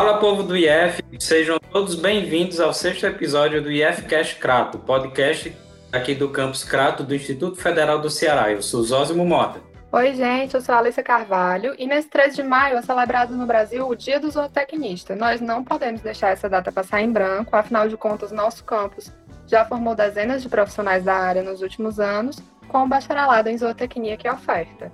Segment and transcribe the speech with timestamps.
[0.00, 5.54] Fala povo do IF, sejam todos bem-vindos ao sexto episódio do IFcast Crato, podcast
[5.92, 8.50] aqui do campus Crato do Instituto Federal do Ceará.
[8.50, 9.60] Eu sou Zózimo Mota.
[9.92, 13.44] Oi, gente, eu sou a Alissa Carvalho e nesse 3 de maio é celebrado no
[13.44, 15.14] Brasil o Dia do Zootecnista.
[15.14, 19.12] Nós não podemos deixar essa data passar em branco, afinal de contas, nosso campus
[19.46, 24.16] já formou dezenas de profissionais da área nos últimos anos, com o bacharelado em zootecnia
[24.16, 24.90] que oferta.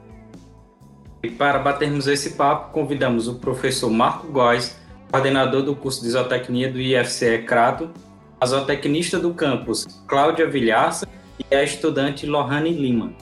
[1.23, 6.71] E para batermos esse papo, convidamos o professor Marco Góes, coordenador do curso de zootecnia
[6.71, 7.91] do IFCE Crato,
[8.41, 11.07] a zootecnista do campus Cláudia Vilhaça
[11.51, 13.13] e a estudante Lohane Lima.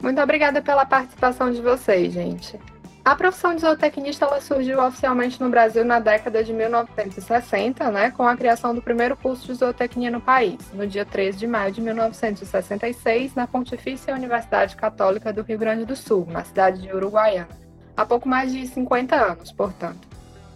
[0.00, 2.58] Muito obrigada pela participação de vocês, gente.
[3.04, 8.22] A profissão de zootecnista ela surgiu oficialmente no Brasil na década de 1960, né, com
[8.22, 11.80] a criação do primeiro curso de zootecnia no país, no dia 13 de maio de
[11.80, 17.48] 1966, na Pontifícia Universidade Católica do Rio Grande do Sul, na cidade de Uruguaiana.
[17.96, 20.11] Há pouco mais de 50 anos, portanto.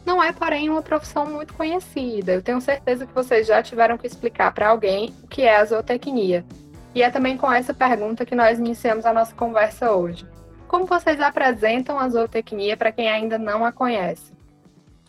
[0.07, 2.35] Não é, porém, uma profissão muito conhecida.
[2.35, 5.65] Eu tenho certeza que vocês já tiveram que explicar para alguém o que é a
[5.65, 6.47] zootecnia,
[6.95, 10.25] e é também com essa pergunta que nós iniciamos a nossa conversa hoje.
[10.69, 14.33] Como vocês apresentam a zootecnia para quem ainda não a conhece?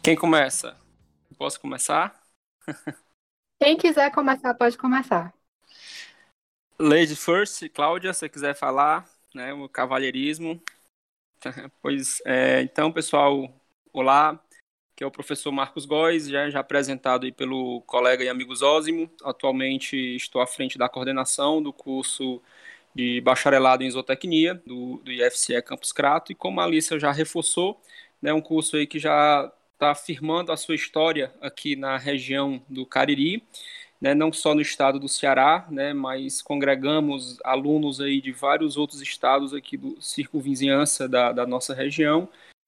[0.01, 0.75] Quem começa?
[1.37, 2.19] Posso começar?
[3.61, 5.33] Quem quiser começar, pode começar.
[6.79, 9.03] Lady First, Cláudia, se quiser falar,
[9.33, 10.59] né, o cavalheirismo.
[11.81, 13.49] Pois, é, então, pessoal,
[13.93, 14.39] olá
[14.97, 19.07] que é o professor Marcos Góes, já, já apresentado aí pelo colega e amigo Zózimo.
[19.23, 22.41] Atualmente estou à frente da coordenação do curso
[22.95, 27.79] de bacharelado em zootecnia do, do IFCE Campus Crato, e como a Alicia já reforçou,
[28.19, 32.83] né, um curso aí que já está afirmando a sua história aqui na região do
[32.83, 33.43] Cariri,
[34.01, 38.99] né, não só no estado do Ceará, né, mas congregamos alunos aí de vários outros
[38.99, 42.27] estados aqui do circunvizinhança da, da nossa região,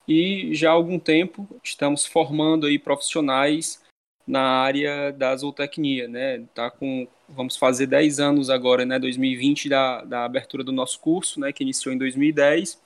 [0.10, 3.80] e já há algum tempo estamos formando aí profissionais
[4.26, 6.44] na área da zootecnia, né?
[6.56, 11.40] Tá com vamos fazer 10 anos agora, né, 2020 da, da abertura do nosso curso,
[11.40, 12.82] né, que iniciou em 2010.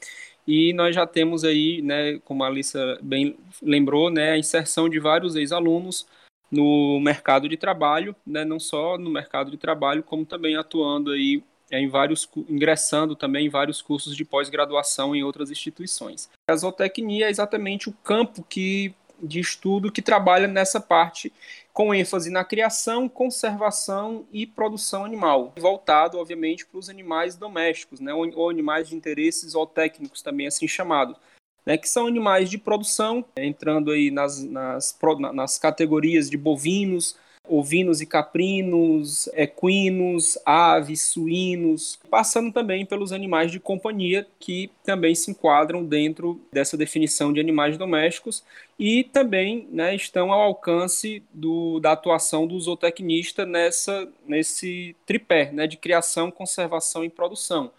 [0.46, 5.00] E nós já temos aí, né, como a Alissa bem lembrou, né, a inserção de
[5.00, 6.06] vários ex-alunos
[6.52, 11.42] no mercado de trabalho, né, não só no mercado de trabalho, como também atuando aí
[11.80, 16.30] em vários, ingressando também em vários cursos de pós-graduação em outras instituições.
[16.50, 21.32] A zootecnia é exatamente o campo que, de estudo que trabalha nessa parte
[21.74, 28.14] com ênfase na criação, conservação e produção animal, voltado, obviamente, para os animais domésticos, né,
[28.14, 31.18] ou, ou animais de interesses zootécnicos, também assim chamados,
[31.66, 34.96] né, que são animais de produção, entrando aí nas, nas,
[35.34, 37.18] nas categorias de bovinos,
[37.48, 45.32] ovinos e caprinos, equinos, aves, suínos, passando também pelos animais de companhia que também se
[45.32, 48.44] enquadram dentro dessa definição de animais domésticos
[48.80, 55.68] e também né, estão ao alcance do, da atuação do zootecnista nessa, nesse tripé né,
[55.68, 57.72] de criação, conservação e produção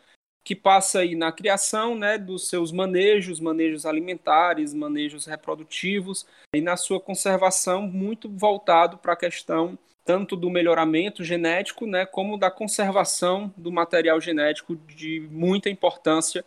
[0.44, 6.76] que passa aí na criação né, dos seus manejos, manejos alimentares, manejos reprodutivos, e na
[6.76, 13.52] sua conservação muito voltado para a questão tanto do melhoramento genético, né, como da conservação
[13.56, 16.44] do material genético de muita importância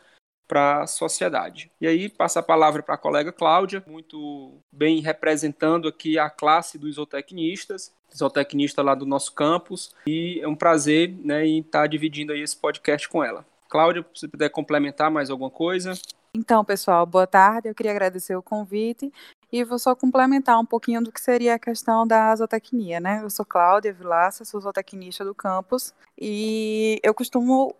[0.48, 1.72] para a sociedade.
[1.82, 6.78] E aí passa a palavra para a colega Cláudia, muito bem representando aqui a classe
[6.78, 11.88] dos zootecnistas, zootecnista lá do nosso campus, e é um prazer né, em estar tá
[11.88, 13.44] dividindo aí esse podcast com ela.
[13.68, 15.94] Cláudia, se puder complementar mais alguma coisa.
[16.34, 17.68] Então, pessoal, boa tarde.
[17.68, 19.12] Eu queria agradecer o convite
[19.52, 23.22] e vou só complementar um pouquinho do que seria a questão da zootecnia, né?
[23.24, 27.76] Eu sou Cláudia Vilaça, sou zootecnista do campus e eu costumo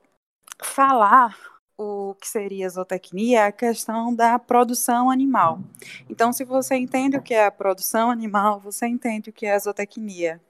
[0.62, 1.38] falar
[1.78, 5.60] o que seria zootecnia, a questão da produção animal.
[6.10, 9.54] Então, se você entende o que é a produção animal, você entende o que é
[9.54, 10.42] a zootecnia.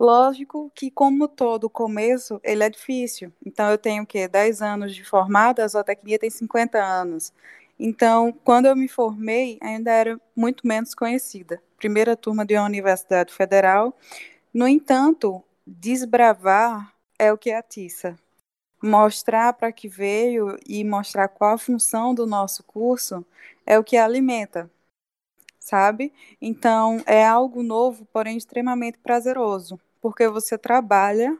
[0.00, 3.30] Lógico que, como todo começo, ele é difícil.
[3.44, 4.26] Então, eu tenho o quê?
[4.26, 7.34] 10 anos de formada, a zootecnia tem 50 anos.
[7.78, 11.62] Então, quando eu me formei, ainda era muito menos conhecida.
[11.76, 13.94] Primeira turma de uma universidade federal.
[14.54, 18.16] No entanto, desbravar é o que atiça.
[18.82, 23.22] Mostrar para que veio e mostrar qual a função do nosso curso
[23.66, 24.70] é o que alimenta,
[25.58, 26.10] sabe?
[26.40, 31.36] Então, é algo novo, porém extremamente prazeroso porque você trabalha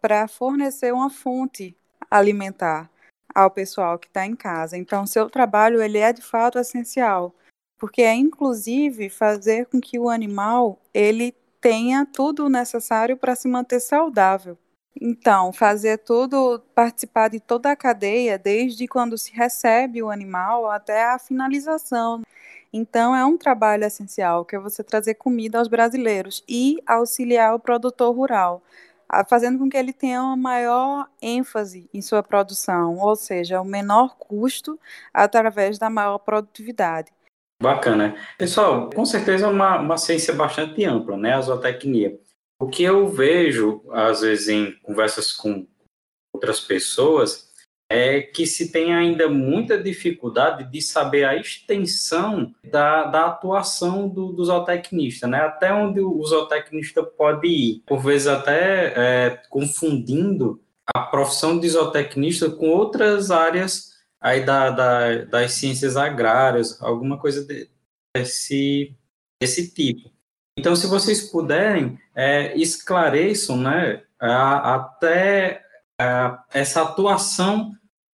[0.00, 1.76] para fornecer uma fonte
[2.10, 2.90] alimentar
[3.34, 4.76] ao pessoal que está em casa.
[4.76, 7.34] Então, seu trabalho ele é de fato essencial,
[7.78, 13.80] porque é inclusive fazer com que o animal ele tenha tudo necessário para se manter
[13.80, 14.56] saudável.
[14.98, 21.04] Então, fazer tudo, participar de toda a cadeia, desde quando se recebe o animal até
[21.04, 22.22] a finalização.
[22.72, 27.60] Então, é um trabalho essencial, que é você trazer comida aos brasileiros e auxiliar o
[27.60, 28.62] produtor rural,
[29.28, 34.16] fazendo com que ele tenha uma maior ênfase em sua produção, ou seja, o menor
[34.16, 34.78] custo
[35.12, 37.10] através da maior produtividade.
[37.62, 38.14] Bacana.
[38.36, 42.20] Pessoal, com certeza é uma, uma ciência bastante ampla, né, a zootecnia.
[42.60, 45.66] O que eu vejo, às vezes, em conversas com
[46.34, 47.45] outras pessoas,
[47.88, 54.32] é que se tem ainda muita dificuldade de saber a extensão da, da atuação do,
[54.32, 55.40] do zootecnista, né?
[55.40, 57.82] Até onde o zootecnista pode ir.
[57.86, 60.60] Por vezes até é, confundindo
[60.94, 67.46] a profissão de zootecnista com outras áreas aí da, da, das ciências agrárias, alguma coisa
[68.14, 68.94] desse,
[69.40, 70.10] desse tipo.
[70.58, 75.65] Então, se vocês puderem, é, esclareçam né, a, até
[76.52, 77.72] essa atuação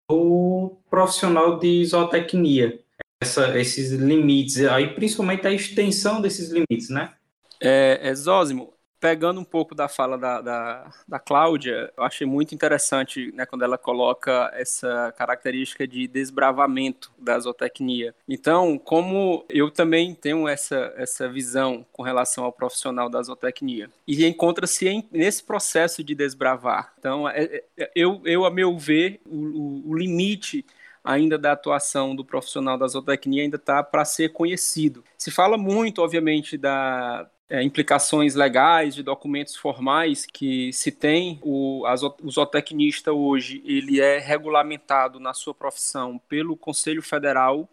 [0.09, 2.79] do profissional de zootecnia,
[3.21, 7.13] essa, esses limites, aí principalmente a extensão desses limites, né?
[7.61, 8.72] É, é Zózimo,
[9.03, 13.63] pegando um pouco da fala da, da, da Cláudia, eu achei muito interessante né, quando
[13.63, 18.15] ela coloca essa característica de desbravamento da zootecnia.
[18.29, 24.25] Então, como eu também tenho essa, essa visão com relação ao profissional da zootecnia, e
[24.25, 26.93] encontra-se nesse processo de desbravar.
[26.97, 30.65] Então, é, é, eu, eu, a meu ver, o, o limite
[31.05, 35.03] ainda da atuação do profissional da zootecnia ainda está para ser conhecido.
[35.19, 41.39] Se fala muito, obviamente, da, é, implicações legais, de documentos formais que se tem.
[41.43, 47.69] O, a, o zootecnista hoje ele é regulamentado na sua profissão pelo Conselho Federal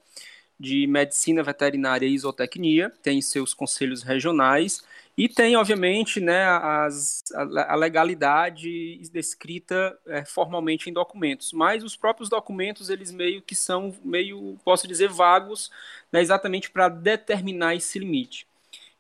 [0.60, 4.84] de Medicina Veterinária e Zootecnia, tem seus conselhos regionais
[5.18, 11.54] e tem, obviamente, né, as, a, a legalidade descrita é, formalmente em documentos.
[11.54, 15.72] Mas os próprios documentos, eles meio que são, meio, posso dizer, vagos,
[16.12, 18.49] né, exatamente para determinar esse limite.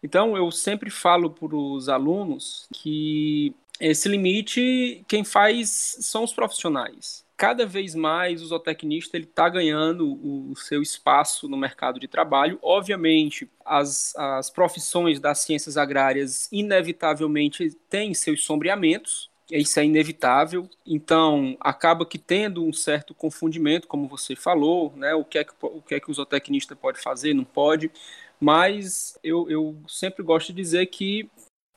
[0.01, 7.25] Então, eu sempre falo para os alunos que esse limite, quem faz são os profissionais.
[7.37, 10.19] Cada vez mais o zootecnista está ganhando
[10.51, 12.59] o seu espaço no mercado de trabalho.
[12.61, 20.69] Obviamente, as, as profissões das ciências agrárias, inevitavelmente, têm seus sombreamentos, isso é inevitável.
[20.85, 25.15] Então, acaba que tendo um certo confundimento, como você falou, né?
[25.15, 27.89] O que é que o, que é que o zootecnista pode fazer, não pode
[28.39, 31.29] mas eu, eu sempre gosto de dizer que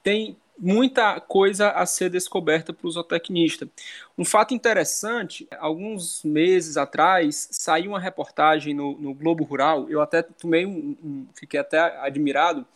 [0.03, 3.69] tem muita coisa a ser descoberta para o zootecnista.
[4.17, 10.23] Um fato interessante, alguns meses atrás, saiu uma reportagem no, no Globo Rural, eu até
[10.23, 12.67] tomei um, um, fiquei até admirado,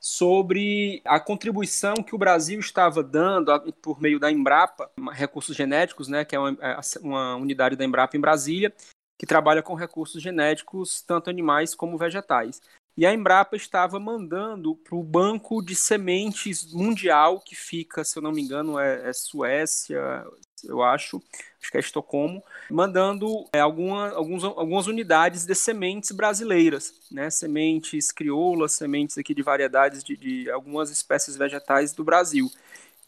[0.00, 6.24] sobre a contribuição que o Brasil estava dando por meio da Embrapa, Recursos Genéticos, né,
[6.24, 8.72] que é uma, é uma unidade da Embrapa em Brasília,
[9.18, 12.60] que trabalha com recursos genéticos, tanto animais como vegetais.
[12.96, 18.22] E a Embrapa estava mandando para o banco de sementes mundial, que fica, se eu
[18.22, 20.24] não me engano, é, é Suécia,
[20.64, 21.22] eu acho,
[21.60, 27.28] acho que é Estocolmo, mandando é, alguma, alguns, algumas unidades de sementes brasileiras, né?
[27.28, 32.50] sementes crioulas, sementes aqui de variedades de, de algumas espécies vegetais do Brasil.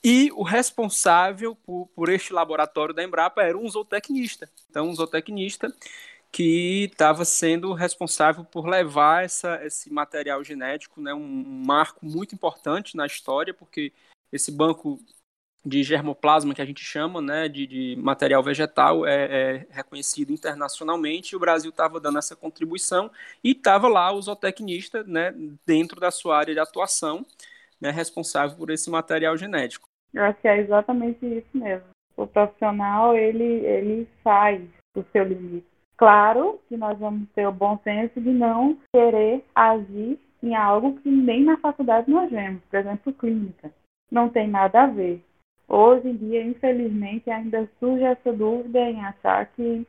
[0.05, 4.49] E o responsável por, por este laboratório da Embrapa era um zootecnista.
[4.71, 5.73] Então, um zootecnista
[6.31, 12.97] que estava sendo responsável por levar essa, esse material genético, né, um marco muito importante
[12.97, 13.93] na história, porque
[14.33, 15.01] esse banco
[15.65, 21.35] de germoplasma que a gente chama, né, de, de material vegetal, é, é, reconhecido internacionalmente.
[21.35, 23.11] O Brasil estava dando essa contribuição
[23.43, 25.35] e estava lá o zootecnista, né,
[25.67, 27.27] dentro da sua área de atuação,
[27.81, 29.89] né, responsável por esse material genético.
[30.15, 31.89] Eu acho que é exatamente isso mesmo.
[32.17, 34.61] O profissional ele ele faz
[34.97, 35.68] o seu limite
[35.99, 41.11] Claro que nós vamos ter o bom senso de não querer agir em algo que
[41.11, 43.73] nem na faculdade nós vemos, por exemplo, clínica.
[44.09, 45.23] Não tem nada a ver.
[45.69, 49.85] Hoje em dia, infelizmente, ainda surge essa dúvida em achar que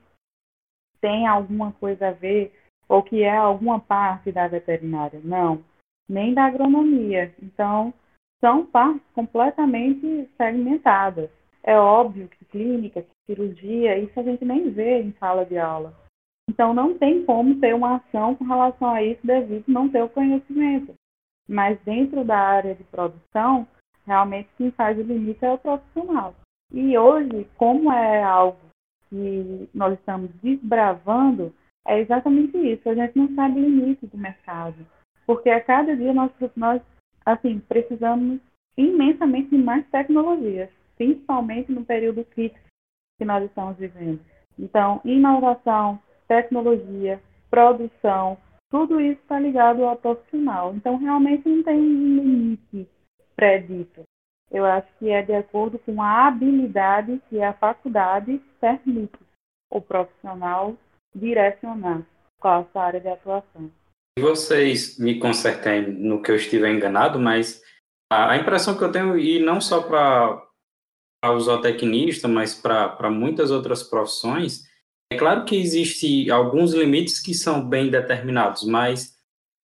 [0.99, 2.51] tem alguma coisa a ver
[2.89, 5.21] ou que é alguma parte da veterinária.
[5.23, 5.63] Não,
[6.09, 7.33] nem da agronomia.
[7.41, 7.93] Então,
[8.41, 11.29] são partes completamente segmentadas.
[11.63, 15.93] É óbvio que clínica, cirurgia, isso a gente nem vê em sala de aula.
[16.49, 20.09] Então, não tem como ter uma ação com relação a isso devido não ter o
[20.09, 20.95] conhecimento.
[21.47, 23.67] Mas dentro da área de produção,
[24.05, 26.33] realmente quem faz o limite é o profissional.
[26.73, 28.57] E hoje, como é algo
[29.09, 31.53] que nós estamos desbravando,
[31.87, 32.89] é exatamente isso.
[32.89, 34.85] A gente não sabe o limite do mercado.
[35.25, 36.81] Porque a cada dia nós, nós
[37.25, 38.39] assim, precisamos
[38.75, 40.69] imensamente de mais tecnologias
[40.99, 42.59] principalmente no período crítico
[43.19, 44.19] que nós estamos vivendo.
[44.57, 47.21] Então, inovação, tecnologia,
[47.51, 48.37] produção,
[48.71, 50.73] tudo isso está ligado ao profissional.
[50.73, 52.87] Então, realmente não tem um limite
[53.35, 54.03] predito.
[54.49, 59.19] Eu acho que é de acordo com a habilidade que a faculdade permite
[59.71, 60.75] o profissional
[61.15, 62.01] direcionar
[62.39, 63.69] qual a sua área de atuação.
[64.19, 67.61] Vocês me consertem no que eu estiver enganado, mas
[68.11, 70.48] a impressão que eu tenho, e não só para
[71.25, 74.63] o zootecnista, mas para muitas outras profissões,
[75.11, 79.15] é claro que existe alguns limites que são bem determinados, mas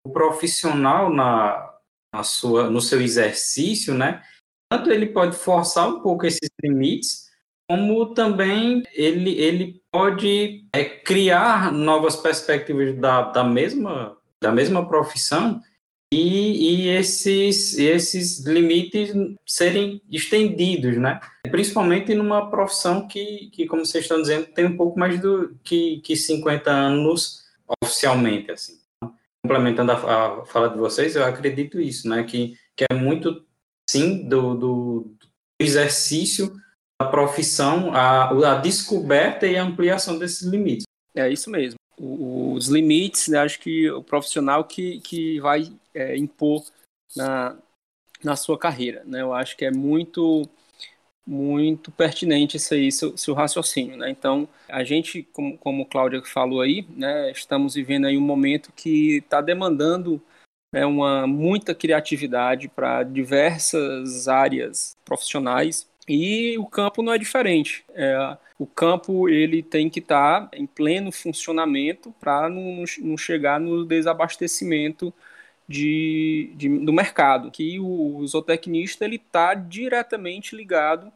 [0.05, 1.73] o profissional na,
[2.13, 4.23] na sua, no seu exercício, né,
[4.69, 7.25] tanto ele pode forçar um pouco esses limites,
[7.69, 15.61] como também ele, ele pode é, criar novas perspectivas da, da, mesma, da mesma profissão
[16.13, 19.11] e, e esses, esses limites
[19.45, 21.19] serem estendidos, né?
[21.49, 25.99] Principalmente numa profissão que, que, como vocês estão dizendo, tem um pouco mais do que,
[26.01, 27.43] que 50 anos
[27.81, 28.79] oficialmente, assim.
[29.43, 32.23] Complementando a, a fala de vocês, eu acredito isso, né?
[32.23, 33.43] Que, que é muito,
[33.89, 35.15] sim, do, do
[35.59, 36.55] exercício
[37.01, 40.85] da profissão, a, a descoberta e a ampliação desses limites.
[41.15, 41.77] É isso mesmo.
[41.97, 46.63] Os limites, né, acho que o profissional que, que vai é, impor
[47.15, 47.57] na,
[48.23, 49.03] na sua carreira.
[49.05, 49.21] Né?
[49.21, 50.47] Eu acho que é muito
[51.27, 54.11] muito pertinente isso aí, seu, seu raciocínio, né?
[54.11, 59.17] Então, a gente, como, como Cláudia falou aí, né, estamos vivendo aí um momento que
[59.17, 60.21] está demandando
[60.71, 67.83] né, uma muita criatividade para diversas áreas profissionais e o campo não é diferente.
[67.95, 73.59] É, o campo ele tem que estar tá em pleno funcionamento para não, não chegar
[73.59, 75.13] no desabastecimento
[75.67, 81.11] de, de, do mercado, que o, zootecnista ele está diretamente ligado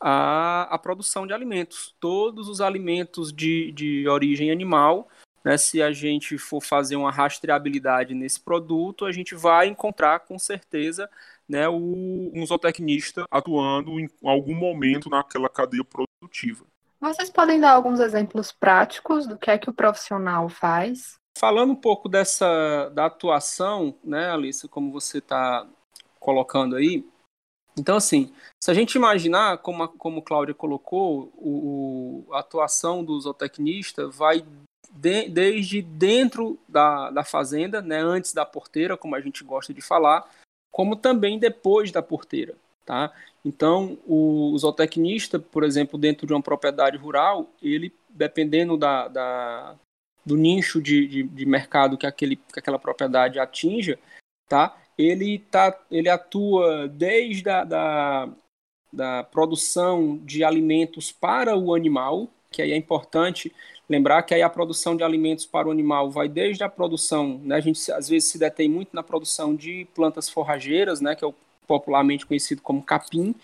[0.00, 1.94] à, à produção de alimentos.
[1.98, 5.08] Todos os alimentos de, de origem animal,
[5.44, 10.38] né, se a gente for fazer uma rastreabilidade nesse produto, a gente vai encontrar com
[10.38, 11.08] certeza
[11.48, 16.64] né, o, um zootecnista atuando em algum momento naquela cadeia produtiva.
[17.00, 21.18] Vocês podem dar alguns exemplos práticos do que é que o profissional faz?
[21.38, 25.66] Falando um pouco dessa da atuação, né, Alice, como você está
[26.18, 27.04] colocando aí.
[27.78, 28.32] Então, assim,
[28.64, 34.08] se a gente imaginar, como a, como Cláudia colocou, o, o, a atuação do zootecnista
[34.08, 34.46] vai
[34.90, 39.82] de, desde dentro da, da fazenda, né, antes da porteira, como a gente gosta de
[39.82, 40.26] falar,
[40.72, 42.54] como também depois da porteira.
[42.86, 43.12] Tá?
[43.44, 49.76] Então, o, o zootecnista, por exemplo, dentro de uma propriedade rural, ele, dependendo da, da,
[50.26, 53.96] do nicho de, de, de mercado que, aquele, que aquela propriedade atinja,
[54.48, 54.76] tá?
[54.98, 58.28] Ele, tá, ele atua desde a da,
[58.92, 63.54] da produção de alimentos para o animal, que aí é importante
[63.88, 67.56] lembrar que aí a produção de alimentos para o animal vai desde a produção, né,
[67.56, 71.32] a gente às vezes se detém muito na produção de plantas forrageiras, né, que é
[71.68, 73.34] popularmente conhecido como capim,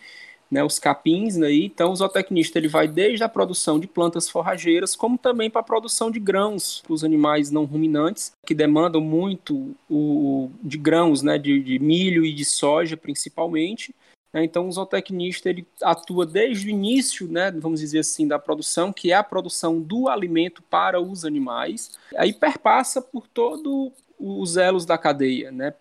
[0.53, 4.95] né, os capins, né, então o zootecnista ele vai desde a produção de plantas forrageiras,
[4.95, 9.75] como também para a produção de grãos para os animais não ruminantes, que demandam muito
[9.89, 13.95] o, de grãos, né, de, de milho e de soja principalmente.
[14.31, 18.93] Né, então o zootecnista ele atua desde o início, né, vamos dizer assim, da produção,
[18.93, 23.91] que é a produção do alimento para os animais, aí perpassa por todo
[24.23, 25.75] os elos da cadeia, né?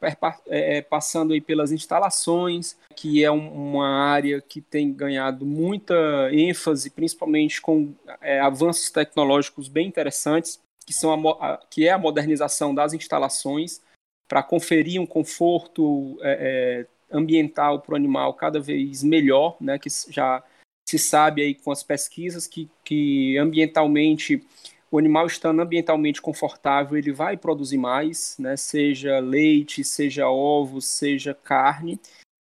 [0.47, 5.93] É, é, passando aí pelas instalações, que é uma área que tem ganhado muita
[6.31, 11.99] ênfase, principalmente com é, avanços tecnológicos bem interessantes, que, são a, a, que é a
[11.99, 13.79] modernização das instalações
[14.27, 19.77] para conferir um conforto é, é ambiental para o animal cada vez melhor, né?
[19.77, 20.43] Que já
[20.89, 24.43] se sabe aí com as pesquisas que, que ambientalmente
[24.91, 28.57] o animal estando ambientalmente confortável, ele vai produzir mais, né?
[28.57, 31.97] Seja leite, seja ovos, seja carne.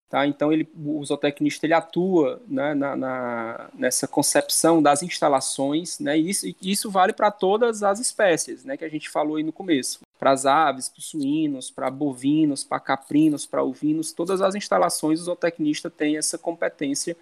[0.09, 0.27] Tá?
[0.27, 6.31] Então, ele, o zootecnista ele atua né, na, na, nessa concepção das instalações, né, e
[6.31, 10.01] isso, isso vale para todas as espécies né, que a gente falou aí no começo.
[10.19, 15.21] Para as aves, para os suínos, para bovinos, para caprinos, para ovinos, todas as instalações
[15.21, 17.15] o zootecnista tem essa competência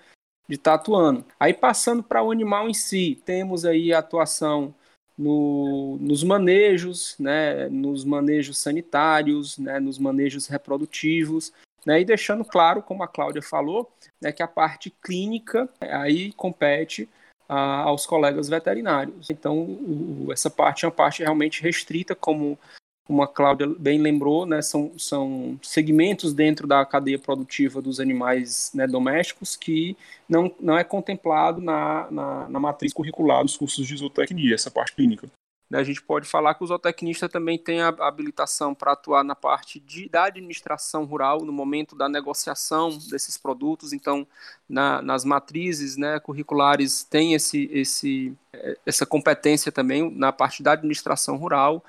[0.48, 1.24] de estar tá atuando.
[1.40, 4.72] Aí, passando para o animal em si, temos aí a atuação
[5.16, 11.52] no, nos manejos, né, nos manejos sanitários, né, nos manejos reprodutivos,
[11.84, 17.08] né, e deixando claro, como a Cláudia falou, né, que a parte clínica aí compete
[17.48, 19.30] a, aos colegas veterinários.
[19.30, 22.58] Então, o, essa parte é uma parte realmente restrita, como
[23.06, 28.72] como a Cláudia bem lembrou, né, são, são segmentos dentro da cadeia produtiva dos animais
[28.74, 29.96] né, domésticos que
[30.28, 34.94] não, não é contemplado na, na, na matriz curricular dos cursos de zootecnia, essa parte
[34.94, 35.30] clínica.
[35.72, 39.80] A gente pode falar que o zootecnista também tem a habilitação para atuar na parte
[39.80, 43.92] de, da administração rural, no momento da negociação desses produtos.
[43.92, 44.26] Então,
[44.68, 50.72] na, nas matrizes né, curriculares, tem esse, esse, eh, essa competência também na parte da
[50.72, 51.84] administração rural.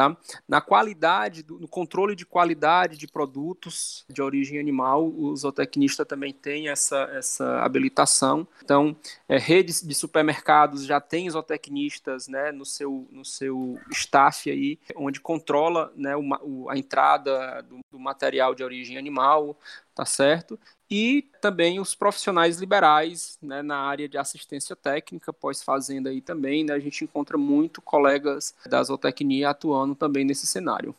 [0.00, 0.16] Tá?
[0.48, 6.70] Na qualidade, no controle de qualidade de produtos de origem animal, o zootecnista também tem
[6.70, 8.48] essa, essa habilitação.
[8.64, 8.96] Então,
[9.28, 15.20] é, redes de supermercados já tem zootecnistas né, no, seu, no seu staff aí, onde
[15.20, 19.54] controla né, o, a entrada do, do material de origem animal,
[20.00, 20.58] tá certo?
[20.90, 26.72] e também os profissionais liberais né, na área de assistência técnica, pós-fazenda aí também, né,
[26.72, 30.94] a gente encontra muito colegas da zootecnia atuando também nesse cenário.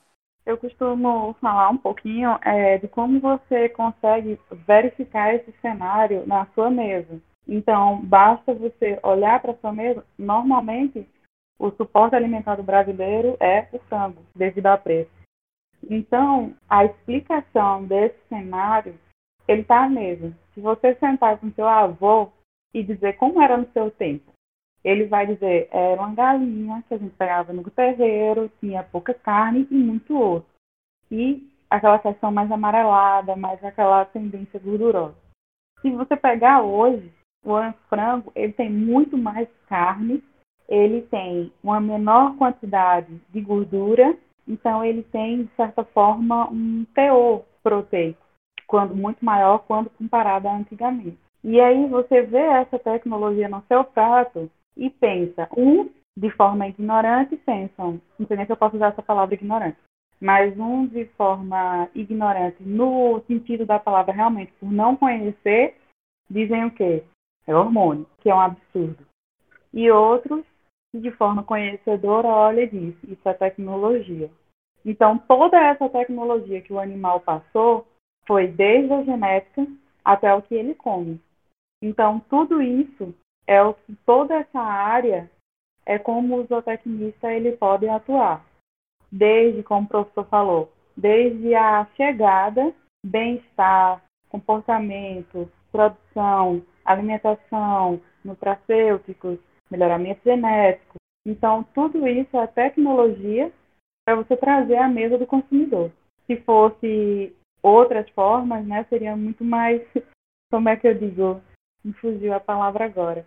[0.45, 6.69] Eu costumo falar um pouquinho é, de como você consegue verificar esse cenário na sua
[6.71, 7.19] mesa.
[7.47, 10.03] Então, basta você olhar para sua mesa.
[10.17, 11.07] Normalmente,
[11.59, 15.20] o suporte alimentar do brasileiro é o frango, devido ao preço.
[15.89, 18.95] Então, a explicação desse cenário
[19.47, 20.35] ele está mesmo.
[20.53, 22.31] Se você sentar com seu avô
[22.73, 24.31] e dizer como era no seu tempo,
[24.83, 29.67] ele vai dizer, era uma galinha que a gente pegava no terreiro, tinha pouca carne
[29.69, 30.45] e muito osso.
[31.11, 35.15] E aquela questão mais amarelada, mais aquela tendência gordurosa.
[35.81, 37.11] Se você pegar hoje,
[37.43, 37.55] o
[37.89, 40.23] frango, ele tem muito mais carne,
[40.67, 44.17] ele tem uma menor quantidade de gordura,
[44.47, 48.21] então ele tem, de certa forma, um teor proteico
[48.71, 51.19] quando muito maior quando comparada a antigamente.
[51.43, 57.35] E aí você vê essa tecnologia no seu prato e pensa, um de forma ignorante
[57.35, 59.77] pensam, não sei nem se eu posso usar essa palavra ignorante,
[60.21, 65.75] mas um de forma ignorante no sentido da palavra realmente por não conhecer,
[66.29, 67.03] dizem o quê?
[67.45, 69.05] É hormônio, que é um absurdo.
[69.73, 70.45] E outros
[70.93, 74.29] de forma conhecedora olha e diz, isso é tecnologia.
[74.85, 77.87] Então toda essa tecnologia que o animal passou
[78.27, 79.67] foi desde a genética
[80.03, 81.19] até o que ele come.
[81.81, 83.13] Então, tudo isso
[83.47, 85.29] é o que toda essa área
[85.85, 88.45] é como o zootecnista ele pode atuar.
[89.11, 92.73] Desde, como o professor falou, desde a chegada,
[93.05, 99.39] bem-estar, comportamento, produção, alimentação, nutracêuticos,
[99.71, 100.95] melhoramento genético.
[101.25, 103.51] Então, tudo isso é tecnologia
[104.05, 105.91] para você trazer à mesa do consumidor.
[106.27, 109.81] Se fosse outras formas, né, seria muito mais,
[110.51, 111.41] como é que eu digo,
[111.83, 113.25] me fugiu a palavra agora.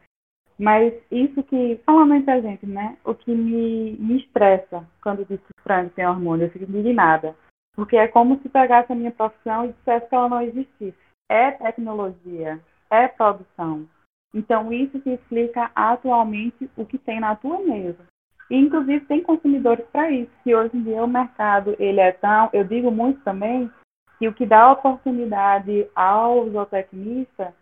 [0.59, 5.41] Mas isso que, falando entre a gente, né, o que me, me estressa quando diz
[5.41, 7.35] que frango tem hormônio, eu fico indignada.
[7.75, 10.97] Porque é como se pegasse a minha profissão e dissesse que ela não existisse.
[11.29, 13.89] É tecnologia, é produção.
[14.35, 18.05] Então, isso que explica atualmente o que tem na tua mesa.
[18.51, 22.51] E, inclusive, tem consumidores para isso, que hoje em dia o mercado, ele é tão...
[22.53, 23.71] Eu digo muito também
[24.19, 27.55] que o que dá oportunidade ao zootecnista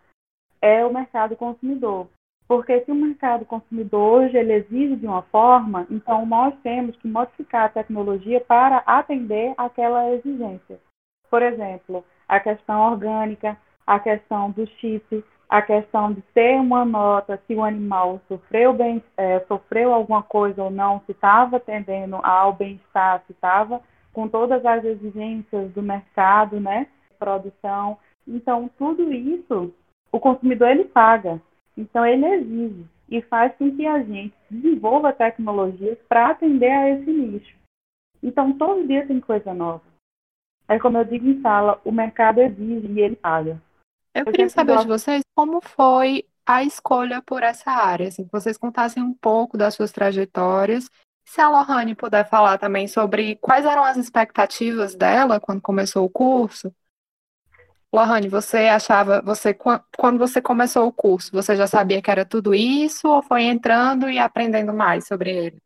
[0.61, 2.07] é o mercado consumidor.
[2.47, 7.07] Porque se o mercado consumidor hoje ele exige de uma forma, então nós temos que
[7.07, 10.79] modificar a tecnologia para atender aquela exigência.
[11.29, 13.57] Por exemplo, a questão orgânica,
[13.87, 19.03] a questão do chip, a questão de ter uma nota se o animal sofreu, bem,
[19.15, 24.65] é, sofreu alguma coisa ou não, se estava atendendo ao bem-estar, se estava com todas
[24.65, 26.87] as exigências do mercado, né,
[27.19, 27.97] produção.
[28.27, 29.73] Então, tudo isso
[30.11, 31.41] o consumidor ele paga.
[31.75, 37.11] Então, ele exige e faz com que a gente desenvolva tecnologias para atender a esse
[37.11, 37.55] nicho.
[38.21, 39.81] Então, todo dia tem coisa nova.
[40.67, 43.61] É como eu digo em sala, o mercado exige e ele paga.
[44.13, 44.83] Eu, eu queria saber gosto...
[44.83, 49.57] de vocês como foi a escolha por essa área, assim, que vocês contassem um pouco
[49.57, 50.89] das suas trajetórias
[51.25, 56.09] se a Lohane puder falar também sobre quais eram as expectativas dela quando começou o
[56.09, 56.73] curso.
[57.93, 62.53] Lohane, você achava, você quando você começou o curso, você já sabia que era tudo
[62.53, 65.57] isso ou foi entrando e aprendendo mais sobre ele?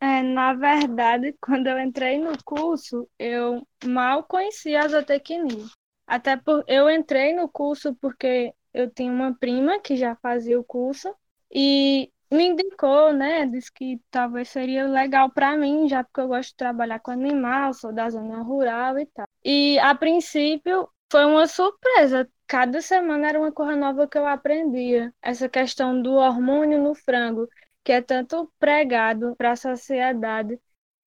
[0.00, 5.64] É, na verdade, quando eu entrei no curso, eu mal conhecia a zootecnia.
[6.04, 10.64] Até por eu entrei no curso porque eu tinha uma prima que já fazia o
[10.64, 11.14] curso
[11.50, 13.46] e me indicou, né?
[13.46, 17.74] Disse que talvez seria legal para mim, já porque eu gosto de trabalhar com animal,
[17.74, 19.26] sou da zona rural e tal.
[19.44, 22.28] E a princípio foi uma surpresa.
[22.46, 25.12] Cada semana era uma coisa nova que eu aprendia.
[25.20, 27.46] Essa questão do hormônio no frango,
[27.84, 30.58] que é tanto pregado para a sociedade,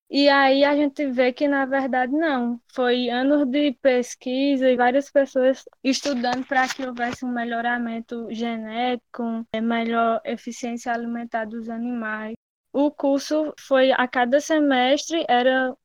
[0.08, 2.60] E aí a gente vê que, na verdade, não.
[2.72, 9.60] Foi anos de pesquisa e várias pessoas estudando para que houvesse um melhoramento genético, é,
[9.60, 12.34] melhor eficiência alimentar dos animais.
[12.72, 15.76] O curso foi, a cada semestre, era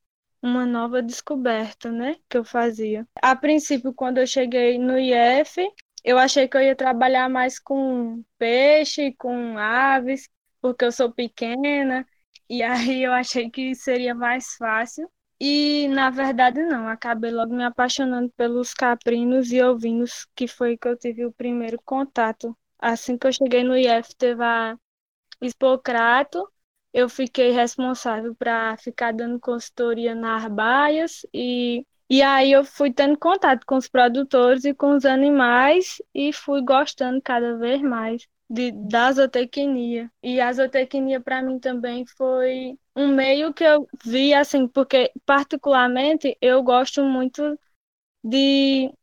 [0.41, 3.07] uma nova descoberta, né, que eu fazia.
[3.21, 5.61] A princípio, quando eu cheguei no IF,
[6.03, 10.27] eu achei que eu ia trabalhar mais com peixe, com aves,
[10.59, 12.05] porque eu sou pequena,
[12.51, 15.09] e aí eu achei que seria mais fácil.
[15.39, 20.87] E na verdade não, acabei logo me apaixonando pelos caprinos e ovinos, que foi que
[20.87, 22.55] eu tive o primeiro contato.
[22.79, 24.77] Assim que eu cheguei no IF, teve a
[26.93, 33.17] eu fiquei responsável para ficar dando consultoria nas baias e e aí eu fui tendo
[33.17, 38.71] contato com os produtores e com os animais e fui gostando cada vez mais de,
[38.71, 40.11] da zootecnia.
[40.21, 46.37] E a zootecnia para mim também foi um meio que eu vi assim, porque particularmente
[46.41, 47.57] eu gosto muito
[48.23, 48.93] de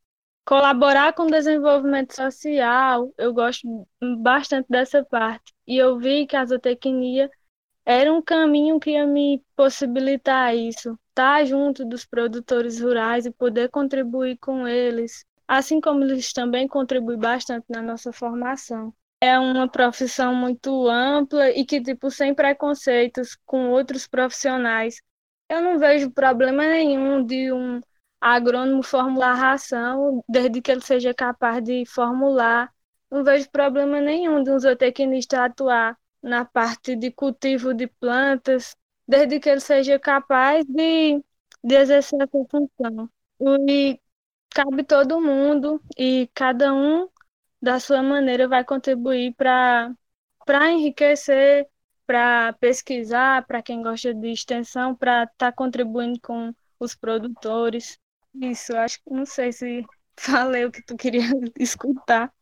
[0.46, 3.86] colaborar com o desenvolvimento social, eu gosto
[4.20, 5.54] bastante dessa parte.
[5.66, 7.30] E eu vi que a zootecnia
[7.86, 13.70] era um caminho que ia me possibilitar isso, estar junto dos produtores rurais e poder
[13.70, 18.94] contribuir com eles, assim como eles também contribuem bastante na nossa formação.
[19.20, 25.02] É uma profissão muito ampla e que, tipo, sem preconceitos com outros profissionais.
[25.48, 27.80] Eu não vejo problema nenhum de um
[28.20, 32.72] agrônomo formular ração, desde que ele seja capaz de formular.
[33.10, 38.76] Não vejo problema nenhum de um zootecnista atuar na parte de cultivo de plantas,
[39.06, 41.22] desde que ele seja capaz de,
[41.64, 43.10] de exercer essa função.
[43.68, 44.00] E
[44.50, 47.08] cabe todo mundo e cada um
[47.60, 49.94] da sua maneira vai contribuir para
[50.70, 51.66] enriquecer,
[52.06, 57.98] para pesquisar, para quem gosta de extensão, para estar tá contribuindo com os produtores.
[58.34, 59.84] Isso, acho que não sei se
[60.18, 61.22] falei o que tu queria
[61.58, 62.32] escutar.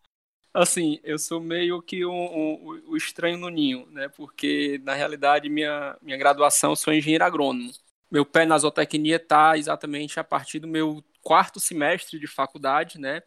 [0.55, 4.09] Assim, eu sou meio que o um, um, um, estranho no ninho, né?
[4.09, 7.71] Porque, na realidade, minha, minha graduação, eu sou engenheiro agrônomo.
[8.11, 13.21] Meu pé na zootecnia está exatamente a partir do meu quarto semestre de faculdade, né?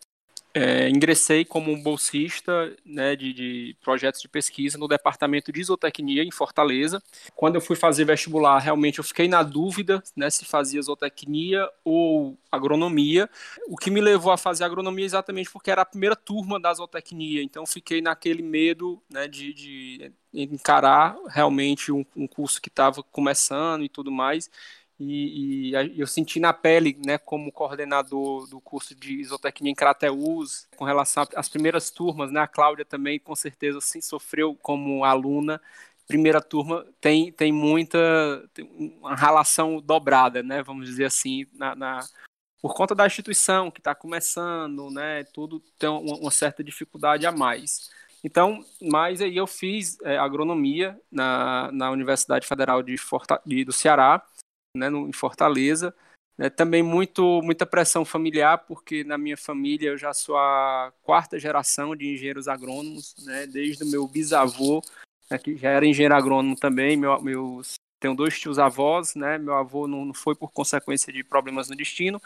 [0.61, 6.31] É, ingressei como bolsista né, de, de, projetos de pesquisa no departamento de isotecnia em
[6.31, 7.01] Fortaleza.
[7.33, 12.37] Quando eu fui fazer vestibular, realmente eu fiquei na dúvida né, se fazia isotecnia ou
[12.51, 13.29] agronomia.
[13.69, 17.41] O que me levou a fazer agronomia exatamente porque era a primeira turma da zootecnia,
[17.41, 23.85] então fiquei naquele medo né, de, de encarar realmente um, um curso que estava começando
[23.85, 24.49] e tudo mais
[24.99, 30.67] e, e, eu senti na pele, né, como coordenador do curso de isotecnia em Crateus,
[30.75, 35.61] com relação às primeiras turmas, né, a Cláudia também, com certeza, sim, sofreu como aluna.
[36.05, 37.97] Primeira turma tem, tem muita,
[38.53, 38.65] tem
[38.99, 41.99] uma relação dobrada, né, vamos dizer assim, na, na
[42.61, 47.31] por conta da instituição que está começando, né, tudo tem uma, uma, certa dificuldade a
[47.31, 47.89] mais.
[48.21, 53.71] Então, mas aí eu fiz é, agronomia na, na Universidade Federal de, Forta, de do
[53.71, 54.21] Ceará,
[54.75, 55.93] né, no, em Fortaleza.
[56.37, 61.37] É, também muito, muita pressão familiar, porque na minha família eu já sou a quarta
[61.37, 64.81] geração de engenheiros agrônomos, né, desde o meu bisavô,
[65.29, 69.53] né, que já era engenheiro agrônomo também, meu, meus, tenho dois tios avós, né, meu
[69.53, 72.21] avô não, não foi por consequência de problemas no destino,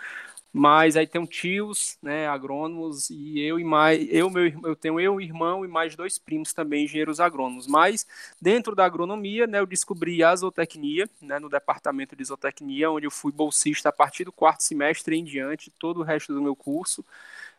[0.56, 5.20] mas aí tem tios, né, agrônomos e eu e mais eu meu eu tenho eu
[5.20, 7.66] irmão e mais dois primos também engenheiros agrônomos.
[7.66, 8.06] Mas
[8.40, 13.12] dentro da agronomia, né, eu descobri a zootecnia, né, no departamento de zootecnia, onde eu
[13.12, 17.04] fui bolsista a partir do quarto semestre em diante, todo o resto do meu curso.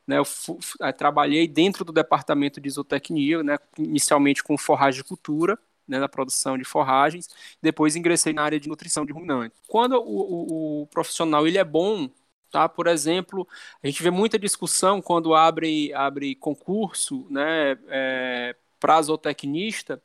[0.07, 0.57] Né, eu fui,
[0.97, 7.29] trabalhei dentro do departamento de zootecnia, né, inicialmente com forragicultura, né, na produção de forragens,
[7.61, 9.59] depois ingressei na área de nutrição de ruminantes.
[9.67, 12.09] Quando o, o, o profissional ele é bom
[12.55, 12.69] Tá?
[12.69, 13.49] Por exemplo,
[13.83, 20.01] a gente vê muita discussão quando abre, abre concurso né, é, para zootecnista,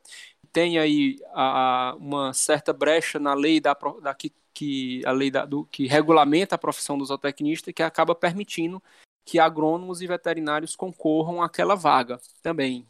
[0.52, 5.44] tem aí a, uma certa brecha na lei da, da que, que, a lei da,
[5.44, 8.82] do, que regulamenta a profissão do zootecnista, que acaba permitindo
[9.24, 12.84] que agrônomos e veterinários concorram àquela vaga também.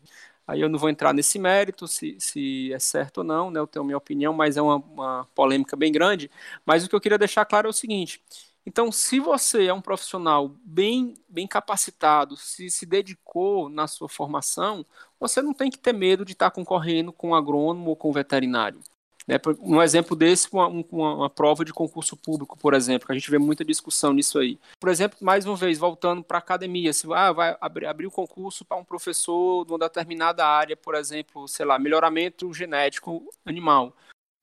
[0.46, 3.60] Aí eu não vou entrar nesse mérito, se, se é certo ou não, né?
[3.60, 6.30] eu tenho minha opinião, mas é uma, uma polêmica bem grande.
[6.64, 8.22] Mas o que eu queria deixar claro é o seguinte:
[8.66, 14.84] então, se você é um profissional bem, bem capacitado, se se dedicou na sua formação,
[15.18, 18.12] você não tem que ter medo de estar concorrendo com um agrônomo ou com um
[18.12, 18.80] veterinário.
[19.26, 19.36] Né?
[19.60, 23.30] Um exemplo desse, uma, uma, uma, prova de concurso público, por exemplo, que a gente
[23.30, 24.58] vê muita discussão nisso aí.
[24.78, 28.10] Por exemplo, mais uma vez, voltando para a academia, se ah, vai abrir, abrir o
[28.10, 33.94] concurso para um professor de uma determinada área, por exemplo, sei lá, melhoramento genético animal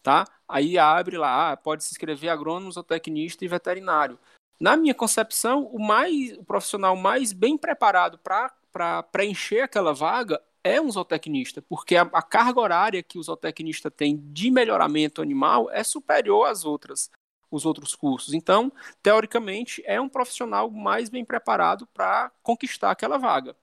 [0.07, 0.25] tá?
[0.47, 4.17] Aí abre lá, ah, pode se inscrever agrônomo, zootecnista e veterinário.
[4.57, 10.79] Na minha concepção, o mais o profissional mais bem preparado para preencher aquela vaga é
[10.79, 15.83] um zootecnista, porque a, a, carga horária que o zootecnista tem de melhoramento animal é
[15.83, 17.11] superior às outras,
[17.51, 18.33] os outros cursos.
[18.33, 18.71] Então,
[19.03, 23.57] teoricamente, é um profissional mais bem preparado para conquistar aquela vaga.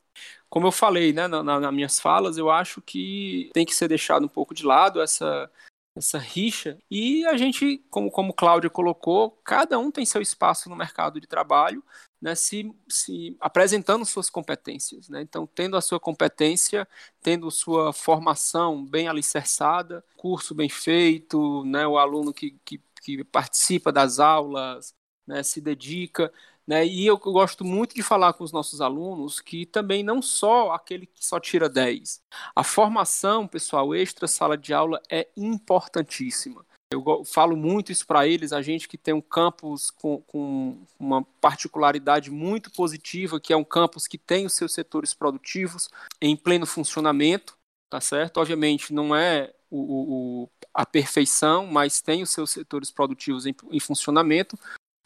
[0.51, 3.89] Como eu falei né, na, na, nas minhas falas, eu acho que tem que ser
[3.89, 5.51] deixado um pouco de lado essa,
[5.97, 6.79] essa rixa.
[6.91, 11.27] E a gente, como, como Cláudia colocou, cada um tem seu espaço no mercado de
[11.27, 11.83] trabalho,
[12.21, 15.09] né, se, se apresentando suas competências.
[15.09, 15.23] Né?
[15.23, 16.89] Então, tendo a sua competência,
[17.23, 23.93] tendo sua formação bem alicerçada, curso bem feito, né, o aluno que, que, que participa
[23.93, 24.95] das aulas,
[25.27, 26.33] né, se dedica.
[26.67, 26.87] Né?
[26.87, 31.07] E eu gosto muito de falar com os nossos alunos que também não só aquele
[31.07, 32.23] que só tira 10.
[32.55, 36.65] A formação, pessoal, extra sala de aula é importantíssima.
[36.91, 41.25] Eu falo muito isso para eles, a gente que tem um campus com, com, uma
[41.41, 45.89] particularidade muito positiva, que é um campus que tem os seus setores produtivos
[46.21, 47.57] em pleno funcionamento,
[47.91, 48.39] tá certo?
[48.39, 53.81] Obviamente não é o, o, a perfeição, mas tem os seus setores produtivos em, em
[53.81, 54.57] funcionamento,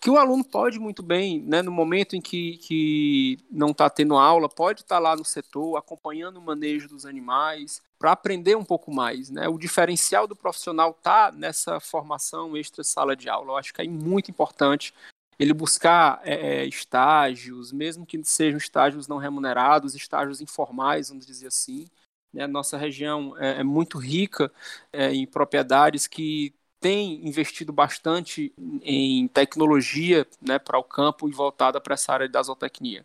[0.00, 4.16] que o aluno pode muito bem, né, no momento em que, que não está tendo
[4.16, 8.64] aula, pode estar tá lá no setor acompanhando o manejo dos animais para aprender um
[8.64, 9.28] pouco mais.
[9.28, 9.48] Né?
[9.48, 13.52] O diferencial do profissional está nessa formação extra sala de aula.
[13.52, 14.94] Eu acho que é muito importante
[15.36, 21.48] ele buscar é, é, estágios, mesmo que sejam estágios não remunerados, estágios informais, vamos dizer
[21.48, 21.88] assim.
[22.32, 22.46] Né?
[22.46, 24.52] Nossa região é, é muito rica
[24.92, 31.80] é, em propriedades que tem investido bastante em tecnologia né, para o campo e voltada
[31.80, 33.04] para essa área da zootecnia.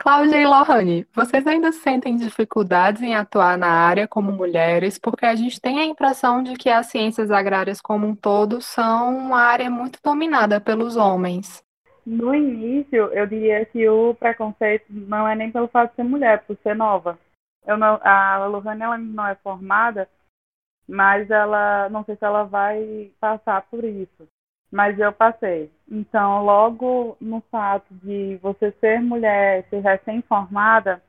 [0.00, 5.34] Cláudia e Lohane, vocês ainda sentem dificuldades em atuar na área como mulheres, porque a
[5.34, 9.68] gente tem a impressão de que as ciências agrárias como um todo são uma área
[9.68, 11.64] muito dominada pelos homens.
[12.06, 16.44] No início, eu diria que o preconceito não é nem pelo fato de ser mulher,
[16.46, 17.18] por ser nova.
[17.66, 20.08] Eu não, a Lohane ela não é formada,
[20.88, 24.26] mas ela não sei se ela vai passar por isso.
[24.70, 25.70] Mas eu passei.
[25.88, 31.02] Então, logo no fato de você ser mulher, ser recém-formada,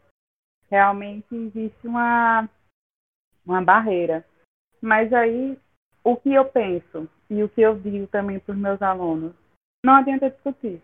[0.70, 2.48] realmente existe uma,
[3.46, 4.26] uma barreira.
[4.82, 5.58] Mas aí,
[6.04, 9.34] o que eu penso e o que eu digo também para os meus alunos,
[9.84, 10.82] não adianta discutir.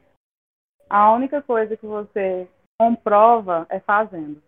[0.89, 2.47] A única coisa que você
[2.79, 4.41] comprova é fazendo.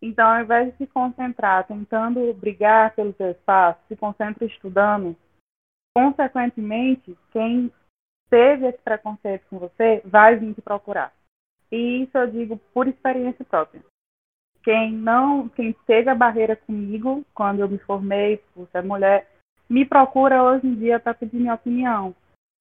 [0.00, 5.16] Então, ao invés de se concentrar tentando brigar pelo seu espaço, se concentra estudando.
[5.96, 7.72] Consequentemente, quem
[8.30, 11.12] teve esse preconceito com você vai vir te procurar.
[11.70, 13.82] E isso eu digo por experiência própria.
[14.62, 19.28] Quem não, quem teve a barreira comigo quando eu me formei por ser mulher,
[19.68, 22.14] me procura hoje em dia para pedir minha opinião.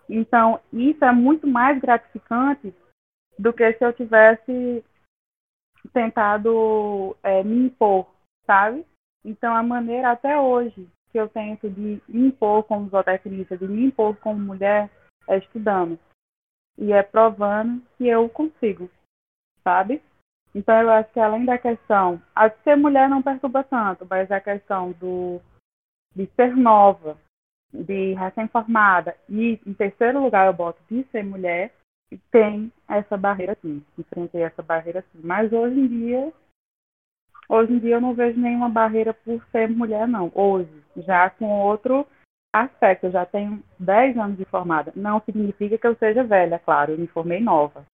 [0.09, 2.73] Então, isso é muito mais gratificante
[3.37, 4.83] do que se eu tivesse
[5.93, 8.07] tentado é, me impor,
[8.45, 8.85] sabe?
[9.23, 13.85] Então, a maneira até hoje que eu tento de me impor como zootecnista, de me
[13.85, 14.89] impor como mulher,
[15.27, 15.97] é estudando.
[16.77, 18.89] E é provando que eu consigo,
[19.63, 20.01] sabe?
[20.53, 24.31] Então, eu acho que além da questão, a de ser mulher não perturba tanto, mas
[24.31, 25.41] a questão do
[26.15, 27.17] de ser nova,
[27.71, 31.71] de recém-formada, e em terceiro lugar eu boto de ser mulher,
[32.31, 35.19] tem essa barreira sim, enfrentei essa barreira sim.
[35.23, 36.33] Mas hoje em dia,
[37.49, 40.31] hoje em dia eu não vejo nenhuma barreira por ser mulher, não.
[40.33, 42.07] Hoje, já com outro
[42.53, 44.91] aspecto, eu já tenho 10 anos de formada.
[44.95, 47.85] Não significa que eu seja velha, claro, eu me formei nova.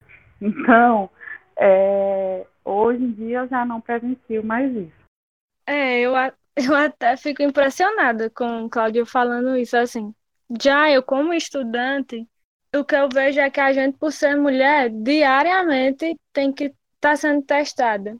[0.44, 1.08] Então,
[1.56, 5.02] é, hoje em dia eu já não presencio mais isso.
[5.66, 6.12] É, eu,
[6.56, 10.12] eu até fico impressionada com o Cláudio falando isso, assim.
[10.60, 12.28] Já eu, como estudante,
[12.74, 16.76] o que eu vejo é que a gente, por ser mulher, diariamente tem que estar
[17.00, 18.16] tá sendo testada.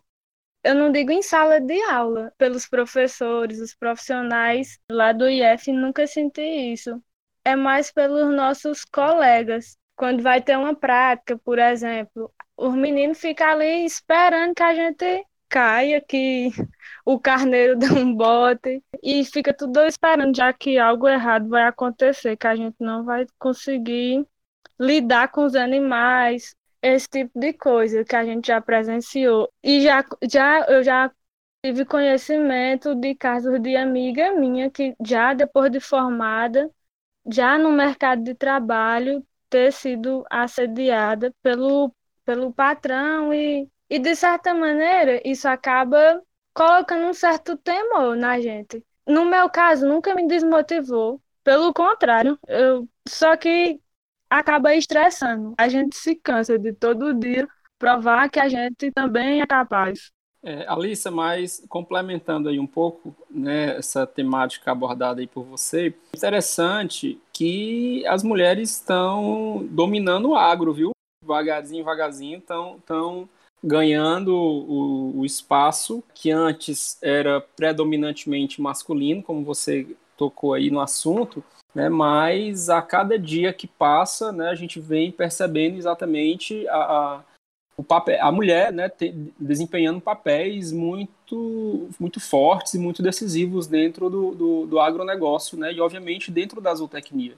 [0.64, 6.06] Eu não digo em sala de aula, pelos professores, os profissionais lá do IF, nunca
[6.06, 7.02] senti isso.
[7.44, 9.76] É mais pelos nossos colegas.
[9.96, 15.26] Quando vai ter uma prática, por exemplo, os meninos ficam ali esperando que a gente
[15.48, 16.50] caia, que
[17.04, 22.36] o carneiro dê um bote, e fica tudo esperando, já que algo errado vai acontecer,
[22.36, 24.26] que a gente não vai conseguir
[24.82, 29.50] lidar com os animais, esse tipo de coisa que a gente já presenciou.
[29.62, 31.10] E já, já eu já
[31.64, 36.70] tive conhecimento de casos de amiga minha que já depois de formada,
[37.26, 44.54] já no mercado de trabalho, ter sido assediada pelo, pelo patrão e, e de certa
[44.54, 46.22] maneira isso acaba
[46.54, 48.84] colocando um certo temor na gente.
[49.06, 53.80] No meu caso, nunca me desmotivou, Pelo contrário, eu só que
[54.38, 55.54] acaba estressando.
[55.58, 57.46] A gente se cansa de todo dia
[57.78, 60.10] provar que a gente também é capaz.
[60.44, 67.20] É, Alissa, mas complementando aí um pouco né, essa temática abordada aí por você, interessante
[67.32, 70.90] que as mulheres estão dominando o agro, viu?
[71.24, 73.28] Vagarzinho, vagarzinho, estão
[73.62, 81.44] ganhando o, o espaço que antes era predominantemente masculino, como você tocou aí no assunto,
[81.74, 87.20] né, mas a cada dia que passa, né, a gente vem percebendo exatamente a, a
[87.76, 94.10] o papel, a mulher né, te, desempenhando papéis muito, muito fortes e muito decisivos dentro
[94.10, 97.34] do, do, do agronegócio, né, e obviamente dentro da zootecnia.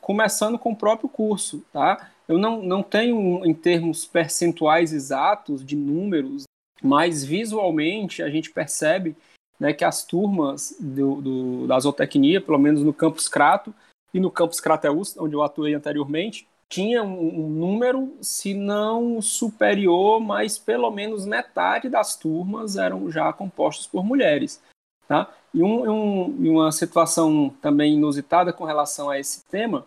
[0.00, 2.10] começando com o próprio curso, tá?
[2.26, 6.44] Eu não, não tenho em termos percentuais exatos de números,
[6.82, 9.14] mas visualmente a gente percebe
[9.58, 13.74] né, que as turmas do, do, da zootecnia, pelo menos no campus Crato
[14.12, 20.58] e no campus Crateus, onde eu atuei anteriormente, tinha um, número, se não superior, mas
[20.58, 24.60] pelo menos metade das turmas eram já compostas por mulheres.
[25.06, 25.32] Tá?
[25.54, 29.86] E um, um, uma situação também inusitada com relação a esse tema,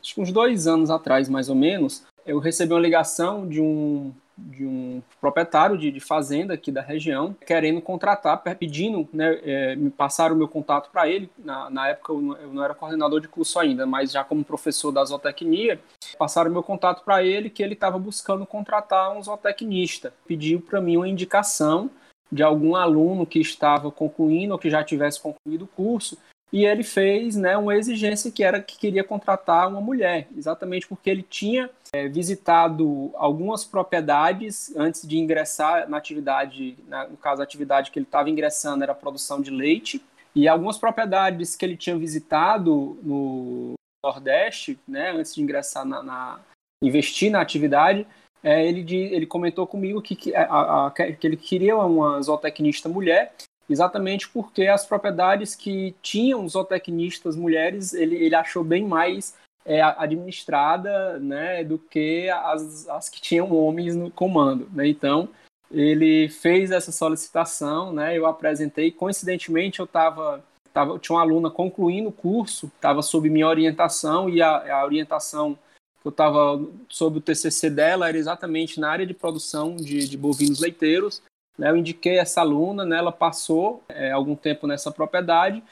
[0.00, 4.12] acho que uns dois anos atrás, mais ou menos, eu recebi uma ligação de um
[4.42, 9.90] de um proprietário de, de, fazenda aqui da região, querendo contratar, pedindo, né, é, me
[9.90, 11.30] passaram o meu contato para ele.
[11.38, 14.44] Na, na época eu não, eu não, era coordenador de curso ainda, mas já como
[14.44, 15.80] professor da zootecnia,
[16.18, 20.12] passaram o meu contato para ele que ele estava buscando contratar um zootecnista.
[20.26, 21.90] Pediu para mim uma indicação
[22.30, 26.16] de algum aluno que estava concluindo ou que já tivesse concluído o curso
[26.52, 31.08] e ele fez né, uma exigência que era que queria contratar uma mulher, exatamente porque
[31.08, 37.44] ele tinha é, visitado algumas propriedades antes de ingressar na atividade, na, no caso a
[37.44, 41.76] atividade que ele estava ingressando era a produção de leite, e algumas propriedades que ele
[41.76, 43.72] tinha visitado no
[44.04, 46.40] Nordeste, né, antes de ingressar na, na
[46.82, 48.06] investir na atividade,
[48.42, 53.32] é, ele, ele comentou comigo que, que, a, a, que ele queria uma zootecnista mulher
[53.68, 61.18] exatamente porque as propriedades que tinham zootecnistas mulheres, ele, ele achou bem mais é, administrada
[61.18, 64.68] né, do que as, as que tinham homens no comando.
[64.72, 64.88] Né?
[64.88, 65.28] Então,
[65.70, 72.08] ele fez essa solicitação, né, eu apresentei, coincidentemente eu estava Tava, tinha uma aluna concluindo
[72.08, 75.54] o curso, estava sob minha orientação e a, a orientação
[76.00, 80.16] que eu estava sob o TCC dela era exatamente na área de produção de, de
[80.16, 81.22] bovinos leiteiros
[81.58, 85.62] né, eu indiquei essa aluna, né, ela passou é, algum tempo nessa propriedade,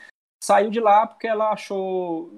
[0.43, 2.31] saiu de lá porque ela achou,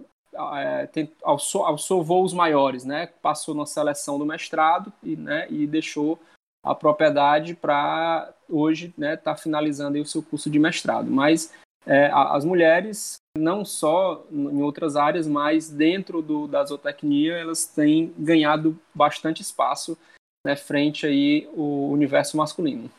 [0.57, 5.67] é, tem, alçou, alçou voos maiores, né, passou na seleção do mestrado e, né, e
[5.67, 6.19] deixou
[6.65, 11.11] a propriedade para hoje né, tá finalizando o seu curso de mestrado.
[11.11, 11.53] Mas
[11.85, 18.15] é, as mulheres, não só em outras áreas, mas dentro do, da zootecnia, elas têm
[18.17, 19.99] ganhado bastante espaço
[20.47, 22.91] né, frente aí o universo masculino.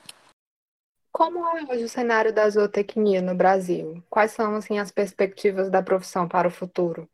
[1.13, 4.03] Como é hoje o cenário da zootecnia no Brasil?
[4.09, 7.07] Quais são assim as perspectivas da profissão para o futuro?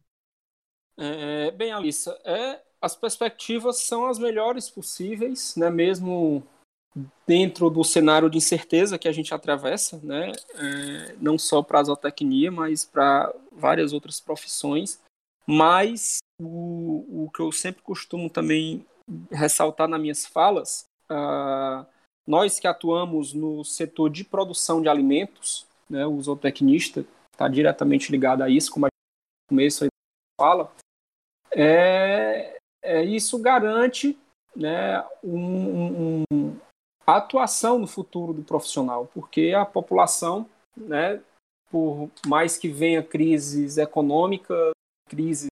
[0.98, 5.70] É, bem, Alissa, é, as perspectivas são as melhores possíveis, né?
[5.70, 6.42] Mesmo
[7.28, 10.32] dentro do cenário de incerteza que a gente atravessa, né?
[10.56, 15.02] É, não só para a zootecnia, mas para várias outras profissões.
[15.46, 18.86] Mas o, o que eu sempre costumo também
[19.30, 21.86] ressaltar nas minhas falas, uh,
[22.30, 28.44] nós que atuamos no setor de produção de alimentos, né, o zootecnista está diretamente ligado
[28.44, 29.90] a isso, como a gente começo aí
[30.40, 30.72] fala,
[31.50, 34.16] é, é, isso garante
[34.56, 36.56] né, um, um,
[37.08, 41.20] a atuação no futuro do profissional, porque a população, né,
[41.72, 44.70] por mais que venha crises econômicas,
[45.08, 45.48] crises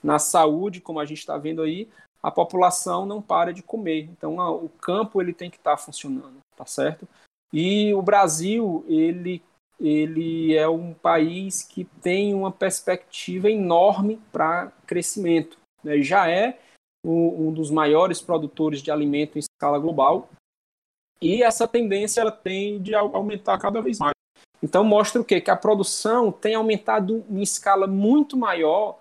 [0.00, 1.88] na saúde, como a gente está vendo aí,
[2.22, 4.04] a população não para de comer.
[4.04, 7.06] Então, a, o campo ele tem que estar tá funcionando, tá certo?
[7.52, 9.42] E o Brasil, ele,
[9.78, 15.58] ele é um país que tem uma perspectiva enorme para crescimento.
[15.84, 16.00] Né?
[16.00, 16.58] Já é
[17.04, 20.28] um, um dos maiores produtores de alimento em escala global.
[21.20, 24.12] E essa tendência ela tem de aumentar cada vez mais.
[24.62, 25.40] Então mostra o quê?
[25.40, 28.98] Que a produção tem aumentado em escala muito maior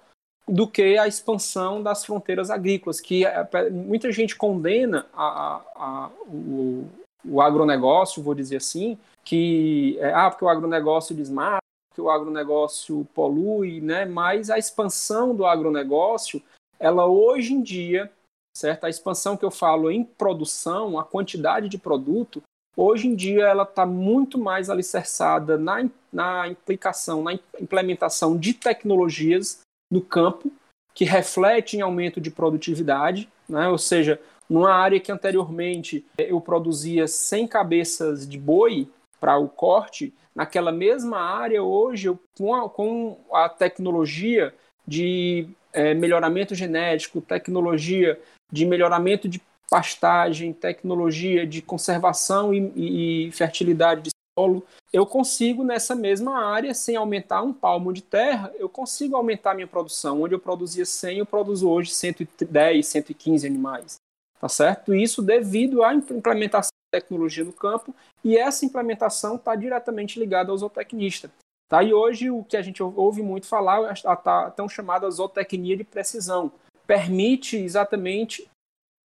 [0.51, 6.09] do que a expansão das fronteiras agrícolas, que é, muita gente condena a, a, a,
[6.27, 6.89] o,
[7.23, 11.61] o agronegócio, vou dizer assim, que é, ah, porque o agronegócio desmata,
[11.95, 14.03] que o agronegócio polui, né?
[14.03, 16.41] Mas a expansão do agronegócio,
[16.77, 18.11] ela hoje em dia,
[18.53, 18.83] certo?
[18.83, 22.43] A expansão que eu falo em produção, a quantidade de produto,
[22.75, 29.61] hoje em dia ela está muito mais alicerçada na, na implicação, na implementação de tecnologias
[29.91, 30.49] no campo,
[30.95, 33.67] que reflete em aumento de produtividade, né?
[33.67, 34.19] ou seja,
[34.49, 38.87] numa área que anteriormente eu produzia 100 cabeças de boi
[39.19, 44.53] para o corte, naquela mesma área hoje, eu, com, a, com a tecnologia
[44.87, 48.19] de é, melhoramento genético, tecnologia
[48.51, 54.11] de melhoramento de pastagem, tecnologia de conservação e, e fertilidade de
[54.41, 59.53] solo, eu consigo nessa mesma área, sem aumentar um palmo de terra, eu consigo aumentar
[59.53, 60.21] minha produção.
[60.21, 63.95] Onde eu produzia 100, eu produzo hoje 110, 115 animais.
[64.39, 64.93] Tá certo?
[64.93, 70.57] Isso devido à implementação da tecnologia no campo, e essa implementação está diretamente ligada ao
[70.57, 71.31] zootecnista.
[71.69, 71.83] Tá?
[71.83, 75.83] E hoje o que a gente ouve muito falar é a tão chamada zootecnia de
[75.83, 76.51] precisão.
[76.85, 78.49] Permite exatamente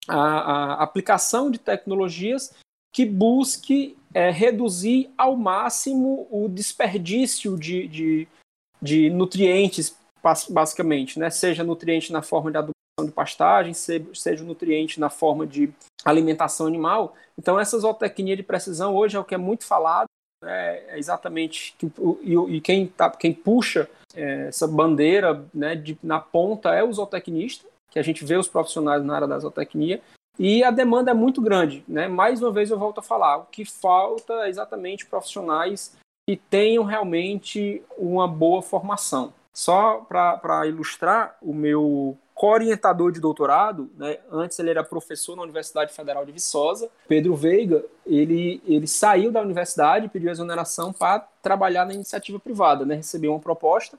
[0.09, 2.53] a, a aplicação de tecnologias
[2.93, 8.29] que busque é, reduzir ao máximo o desperdício de, de,
[8.81, 9.95] de, nutrientes,
[10.49, 11.29] basicamente, né?
[11.29, 15.71] seja nutriente na forma de adubação de pastagem, seja nutriente na forma de
[16.03, 17.15] alimentação animal.
[17.37, 20.07] Então, essa zootecnia de precisão hoje é o que é muito falado,
[20.43, 20.79] né?
[20.89, 21.93] é exatamente que,
[22.23, 26.91] e, e quem, tá, quem puxa é, essa bandeira né, de, na ponta é o
[26.91, 30.01] zootecnista, que a gente vê os profissionais na área da zootecnia,
[30.39, 31.85] e a demanda é muito grande.
[31.89, 32.09] Né?
[32.09, 35.97] Mais uma vez eu volto a falar, o que falta é exatamente profissionais
[36.29, 39.33] que tenham realmente uma boa formação.
[39.55, 45.95] Só para ilustrar, o meu co-orientador de doutorado, né, antes ele era professor na Universidade
[45.95, 51.95] Federal de Viçosa, Pedro Veiga, ele, ele saiu da universidade, pediu exoneração para trabalhar na
[51.95, 53.97] iniciativa privada, né, recebeu uma proposta,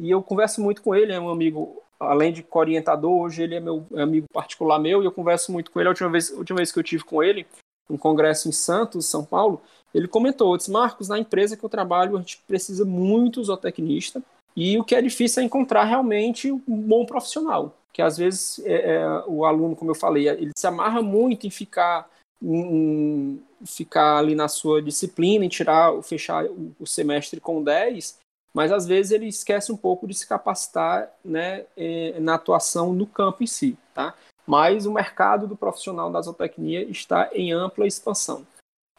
[0.00, 3.60] e eu converso muito com ele, é um amigo além de orientador, hoje ele é
[3.60, 5.88] meu é amigo particular meu e eu converso muito com ele.
[5.88, 7.46] A última vez, última vez que eu tive com ele,
[7.88, 9.60] um congresso em Santos, São Paulo,
[9.94, 14.22] ele comentou: disse, Marcos, na empresa que eu trabalho, a gente precisa muito zootecnista
[14.56, 17.76] e o que é difícil é encontrar realmente um bom profissional.
[17.92, 21.50] Que às vezes é, é, o aluno, como eu falei, ele se amarra muito em
[21.50, 22.08] ficar
[22.42, 26.44] em, ficar ali na sua disciplina, em tirar, fechar
[26.78, 28.18] o semestre com 10,
[28.54, 33.06] mas às vezes ele esquece um pouco de se capacitar né, eh, na atuação no
[33.06, 33.76] campo em si.
[33.92, 34.14] Tá?
[34.46, 38.46] Mas o mercado do profissional da zootecnia está em ampla expansão.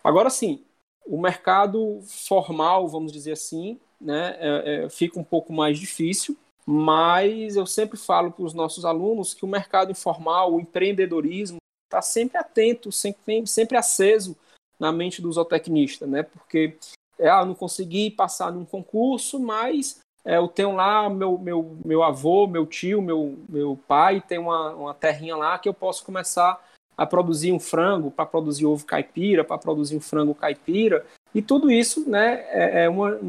[0.04, 0.64] Agora sim,
[1.06, 7.56] o mercado formal, vamos dizer assim, né, é, é, fica um pouco mais difícil, mas
[7.56, 12.38] eu sempre falo para os nossos alunos que o mercado informal, o empreendedorismo, está sempre
[12.38, 14.36] atento, sempre, sempre aceso
[14.80, 16.24] na mente do zootecnista, né?
[16.24, 16.76] Porque
[17.20, 22.04] é, ah, não consegui passar num concurso, mas é, eu tenho lá meu, meu, meu
[22.04, 26.60] avô, meu tio, meu, meu pai tem uma, uma terrinha lá que eu posso começar
[26.98, 31.70] a produzir um frango, para produzir ovo caipira, para produzir um frango caipira, e tudo
[31.70, 33.20] isso né, é, é uma,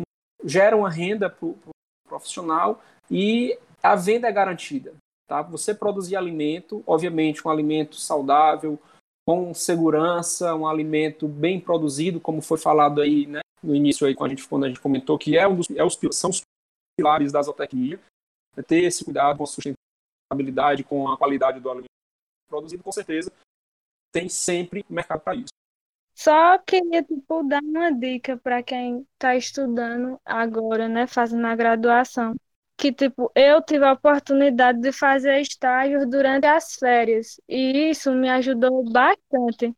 [0.44, 1.72] gera uma renda para o pro
[2.08, 2.80] profissional
[3.10, 4.94] e a venda é garantida.
[5.28, 5.42] Tá?
[5.42, 8.78] Você produzir alimento, obviamente um alimento saudável,
[9.26, 14.28] com segurança, um alimento bem produzido, como foi falado aí, né, no início aí, a
[14.28, 16.42] gente, quando a gente comentou, que é um dos, é os, são os
[16.98, 18.00] pilares da zootecnia,
[18.56, 21.90] é ter esse cuidado com a sustentabilidade, com a qualidade do alimento
[22.48, 23.30] produzido, com certeza
[24.16, 25.52] tem sempre mercado para isso.
[26.14, 32.34] Só queria tipo, dar uma dica para quem está estudando agora, né, fazendo a graduação.
[32.78, 37.38] Que, tipo, eu tive a oportunidade de fazer estágios durante as férias.
[37.46, 39.74] E isso me ajudou bastante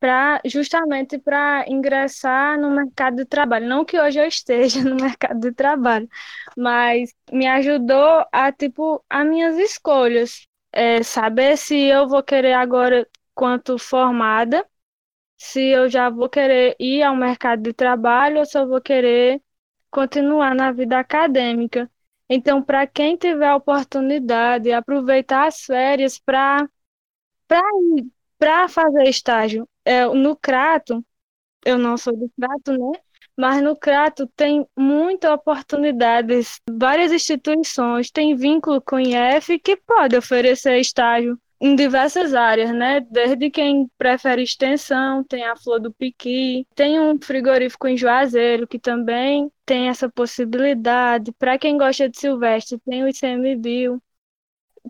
[0.00, 3.66] para justamente para ingressar no mercado de trabalho.
[3.68, 6.08] Não que hoje eu esteja no mercado de trabalho,
[6.56, 13.06] mas me ajudou a tipo as minhas escolhas, é, saber se eu vou querer agora
[13.34, 14.66] quanto formada,
[15.36, 19.42] se eu já vou querer ir ao mercado de trabalho ou se eu vou querer
[19.90, 21.90] continuar na vida acadêmica.
[22.28, 26.68] Então, para quem tiver a oportunidade, aproveitar as férias para
[28.38, 31.04] para fazer estágio é, no Crato,
[31.64, 32.98] eu não sou do Crato, né?
[33.36, 40.16] Mas no Crato tem muitas oportunidades, várias instituições têm vínculo com o IF que pode
[40.16, 43.00] oferecer estágio em diversas áreas, né?
[43.00, 48.78] Desde quem prefere extensão, tem a Flor do Piqui, tem um frigorífico em Juazeiro que
[48.78, 51.32] também tem essa possibilidade.
[51.32, 54.00] Para quem gosta de Silvestre, tem o ICMBio.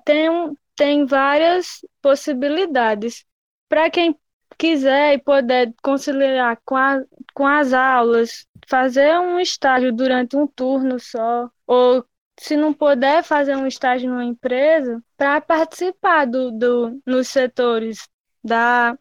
[0.05, 0.29] Tem,
[0.75, 3.25] tem várias possibilidades.
[3.69, 4.17] Para quem
[4.59, 7.03] quiser e puder conciliar com, a,
[7.35, 12.05] com as aulas, fazer um estágio durante um turno só, ou
[12.39, 18.09] se não puder fazer um estágio numa empresa, para participar do, do, nos setores
[18.43, 18.99] da,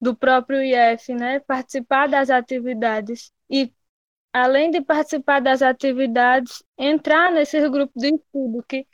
[0.00, 1.40] do próprio IF, né?
[1.40, 3.32] Participar das atividades.
[3.48, 3.72] E
[4.32, 8.86] além de participar das atividades, entrar nesses grupos de estudo, que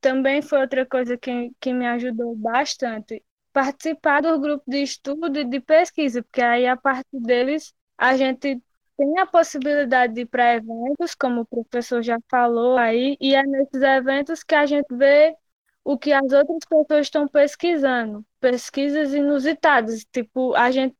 [0.00, 3.22] também foi outra coisa que, que me ajudou bastante.
[3.52, 8.62] Participar do grupo de estudo e de pesquisa, porque aí a partir deles a gente
[8.96, 13.42] tem a possibilidade de ir para eventos, como o professor já falou aí, e é
[13.42, 15.34] nesses eventos que a gente vê
[15.82, 20.94] o que as outras pessoas estão pesquisando, pesquisas inusitadas, tipo, a gente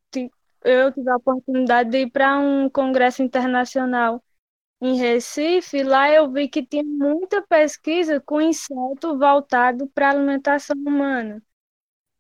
[0.63, 4.23] eu tive a oportunidade de ir para um congresso internacional
[4.81, 11.43] em Recife, lá eu vi que tinha muita pesquisa com inseto voltado para alimentação humana,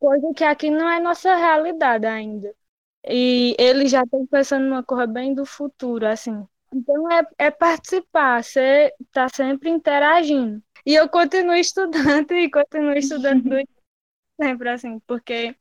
[0.00, 2.52] coisa que aqui não é nossa realidade ainda.
[3.06, 6.44] E eles já estão pensando numa coisa bem do futuro, assim.
[6.74, 10.62] Então é, é participar, você está sempre interagindo.
[10.84, 13.42] E eu continuo estudando e continuo estudando
[14.40, 15.54] sempre assim, porque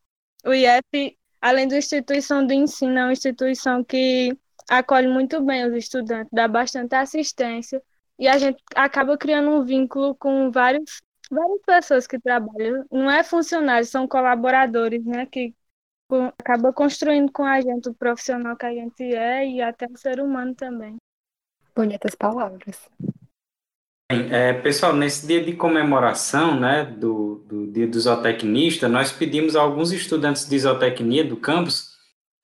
[0.44, 4.36] o IF, além da instituição de ensino, é uma instituição que
[4.68, 7.82] acolhe muito bem os estudantes, dá bastante assistência
[8.18, 12.84] e a gente acaba criando um vínculo com vários, várias pessoas que trabalham.
[12.90, 15.54] Não é funcionários, são colaboradores, né, que
[16.38, 20.20] acaba construindo com a gente o profissional que a gente é e até o ser
[20.20, 20.96] humano também.
[21.74, 22.88] Bonitas palavras.
[24.10, 29.60] É, pessoal, nesse dia de comemoração né, do, do Dia do Zootecnista, nós pedimos a
[29.60, 31.90] alguns estudantes de zootecnia do campus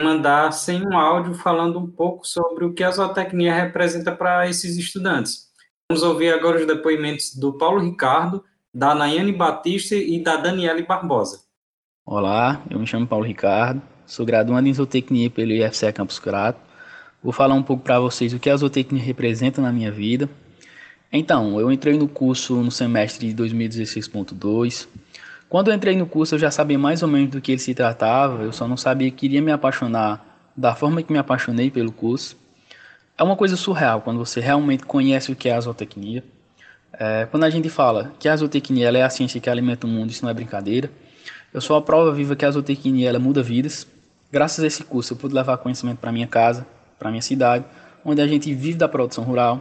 [0.00, 5.46] mandassem um áudio falando um pouco sobre o que a zootecnia representa para esses estudantes.
[5.90, 8.44] Vamos ouvir agora os depoimentos do Paulo Ricardo,
[8.76, 11.40] da Nayane Batista e da Daniele Barbosa.
[12.04, 16.60] Olá, eu me chamo Paulo Ricardo, sou graduando em zootecnia pelo IFCE Campus Crato.
[17.22, 20.28] Vou falar um pouco para vocês o que a zootecnia representa na minha vida
[21.12, 24.88] então, eu entrei no curso no semestre de 2016.2.
[25.48, 27.74] Quando eu entrei no curso, eu já sabia mais ou menos do que ele se
[27.74, 31.92] tratava, eu só não sabia que iria me apaixonar da forma que me apaixonei pelo
[31.92, 32.36] curso.
[33.16, 36.24] É uma coisa surreal quando você realmente conhece o que é a zootecnia.
[36.98, 40.10] É, quando a gente fala que a zootecnia é a ciência que alimenta o mundo,
[40.10, 40.90] isso não é brincadeira.
[41.52, 43.86] Eu sou a prova viva que a zootecnia ela muda vidas.
[44.30, 46.66] Graças a esse curso, eu pude levar conhecimento para minha casa,
[46.98, 47.64] para minha cidade,
[48.04, 49.60] onde a gente vive da produção rural,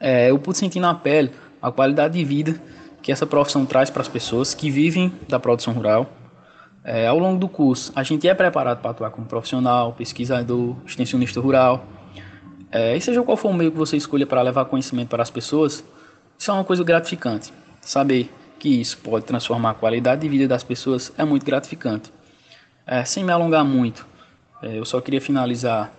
[0.00, 2.60] é, eu pude sentir na pele a qualidade de vida
[3.02, 6.10] que essa profissão traz para as pessoas que vivem da produção rural.
[6.82, 11.38] É, ao longo do curso, a gente é preparado para atuar como profissional, pesquisador, extensionista
[11.40, 11.84] rural.
[12.72, 15.30] É, e seja qual for o meio que você escolha para levar conhecimento para as
[15.30, 15.84] pessoas,
[16.40, 17.52] isso é uma coisa gratificante.
[17.82, 22.10] Saber que isso pode transformar a qualidade de vida das pessoas é muito gratificante.
[22.86, 24.06] É, sem me alongar muito,
[24.62, 25.92] é, eu só queria finalizar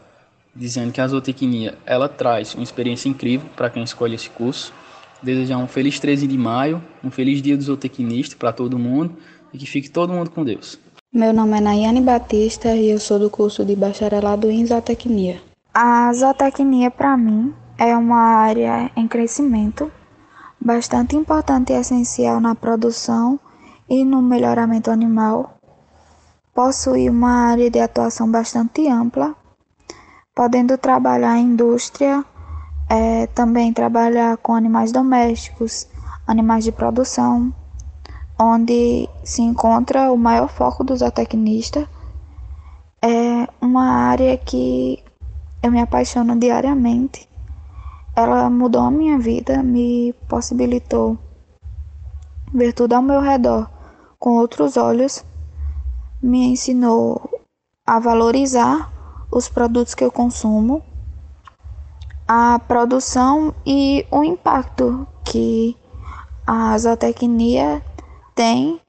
[0.55, 4.73] dizendo que a zootecnia ela traz uma experiência incrível para quem escolhe esse curso.
[5.21, 9.15] Desejar um feliz 13 de maio, um feliz dia do zootecnista para todo mundo
[9.53, 10.79] e que fique todo mundo com Deus.
[11.13, 15.39] Meu nome é Nayane Batista e eu sou do curso de bacharelado em zootecnia.
[15.71, 19.91] A zootecnia para mim é uma área em crescimento,
[20.61, 23.39] bastante importante e essencial na produção
[23.89, 25.57] e no melhoramento animal.
[26.53, 29.35] Possui uma área de atuação bastante ampla
[30.35, 32.23] podendo trabalhar em indústria,
[32.89, 35.87] é, também trabalhar com animais domésticos,
[36.25, 37.53] animais de produção,
[38.39, 41.87] onde se encontra o maior foco do zootecnista.
[43.01, 45.03] É uma área que
[45.61, 47.30] eu me apaixono diariamente.
[48.15, 51.17] Ela mudou a minha vida, me possibilitou
[52.53, 53.69] ver tudo ao meu redor
[54.19, 55.23] com outros olhos,
[56.21, 57.29] me ensinou
[57.85, 58.91] a valorizar
[59.31, 60.83] os produtos que eu consumo,
[62.27, 65.75] a produção e o impacto que
[66.45, 67.81] a zootecnia
[68.35, 68.79] tem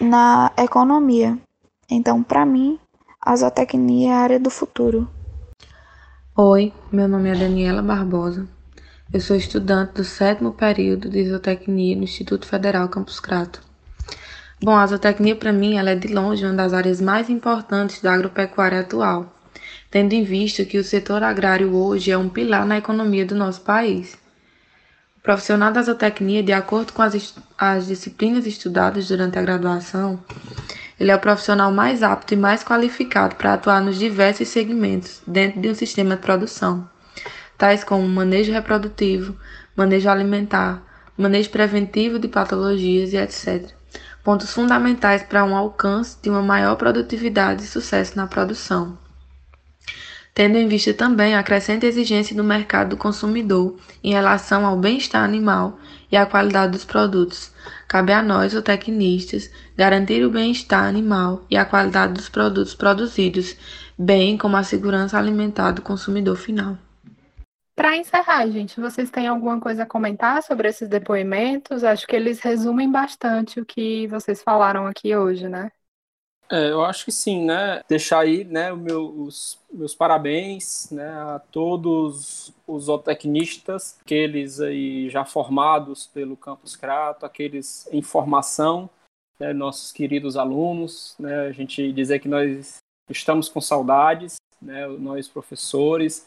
[0.00, 1.38] na economia.
[1.90, 2.78] Então, para mim,
[3.20, 5.08] a zootecnia é a área do futuro.
[6.36, 8.46] Oi, meu nome é Daniela Barbosa.
[9.12, 13.62] Eu sou estudante do sétimo período de zootecnia no Instituto Federal Campus Crato.
[14.62, 18.12] Bom, a zootecnia para mim ela é de longe uma das áreas mais importantes da
[18.12, 19.32] agropecuária atual
[19.90, 23.62] tendo em vista que o setor agrário hoje é um pilar na economia do nosso
[23.62, 24.18] país.
[25.16, 30.20] O profissional da zootecnia, de acordo com as, as disciplinas estudadas durante a graduação,
[30.98, 35.60] ele é o profissional mais apto e mais qualificado para atuar nos diversos segmentos dentro
[35.60, 36.88] de um sistema de produção,
[37.58, 39.36] tais como manejo reprodutivo,
[39.76, 40.82] manejo alimentar,
[41.16, 43.70] manejo preventivo de patologias e etc.
[44.24, 48.98] Pontos fundamentais para um alcance de uma maior produtividade e sucesso na produção
[50.36, 53.74] tendo em vista também a crescente exigência do mercado do consumidor
[54.04, 55.78] em relação ao bem-estar animal
[56.10, 57.52] e à qualidade dos produtos.
[57.88, 63.56] Cabe a nós, os tecnistas, garantir o bem-estar animal e a qualidade dos produtos produzidos,
[63.98, 66.76] bem como a segurança alimentar do consumidor final.
[67.74, 71.84] Para encerrar, gente, vocês têm alguma coisa a comentar sobre esses depoimentos?
[71.84, 75.70] Acho que eles resumem bastante o que vocês falaram aqui hoje, né?
[76.50, 77.82] É, eu acho que sim, né?
[77.88, 85.24] Deixar aí, né, meu, os meus parabéns, né, a todos os zootecnistas, aqueles aí já
[85.24, 88.90] formados pelo Campus Crato, aqueles em formação,
[89.38, 95.28] né, nossos queridos alunos, né, a gente dizer que nós estamos com saudades, né, nós
[95.28, 96.26] professores,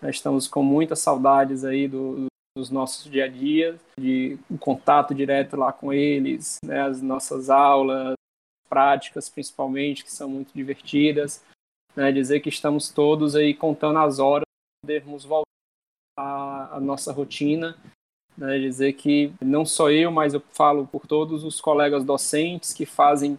[0.00, 2.26] nós estamos com muitas saudades aí do,
[2.56, 7.50] dos nossos dia a dia, de um contato direto lá com eles, né, as nossas
[7.50, 8.14] aulas,
[8.68, 11.44] práticas, principalmente, que são muito divertidas.
[11.96, 12.12] Né?
[12.12, 14.44] Dizer que estamos todos aí contando as horas
[14.82, 15.49] podermos voltar
[16.20, 17.76] à, à nossa rotina.
[18.36, 18.58] Né?
[18.58, 23.38] Dizer que não só eu, mas eu falo por todos os colegas docentes que fazem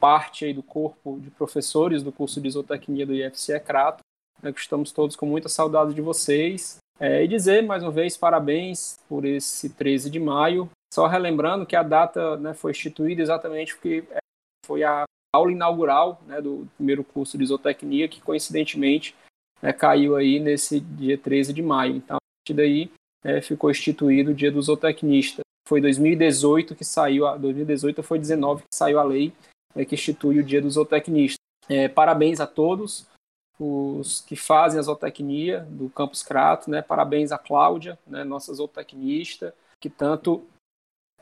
[0.00, 4.02] parte do corpo de professores do curso de isotecnia do IFCE Crato,
[4.42, 6.78] né, que estamos todos com muita saudade de vocês.
[6.98, 10.70] É, e dizer mais uma vez parabéns por esse 13 de maio.
[10.92, 14.04] Só relembrando que a data né, foi instituída exatamente porque
[14.64, 15.04] foi a
[15.34, 19.14] aula inaugural né, do primeiro curso de isotecnia, que coincidentemente
[19.62, 21.96] né, caiu aí nesse dia 13 de maio.
[21.96, 22.90] Então, a partir daí
[23.24, 25.42] é, ficou instituído o dia do zootecnista.
[25.66, 29.32] Foi 2018 que saiu, 2018 foi 19 que saiu a lei
[29.76, 31.38] né, que institui o dia do zootecnista.
[31.68, 33.06] É, parabéns a todos
[33.58, 36.82] os que fazem a zootecnia do Campus Crato, né?
[36.82, 40.44] Parabéns a Cláudia, né, nossa zootecnista, que tanto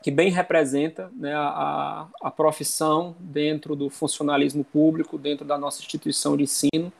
[0.03, 6.37] que bem representa né, a, a profissão dentro do funcionalismo público, dentro da nossa instituição
[6.37, 6.91] de ensino,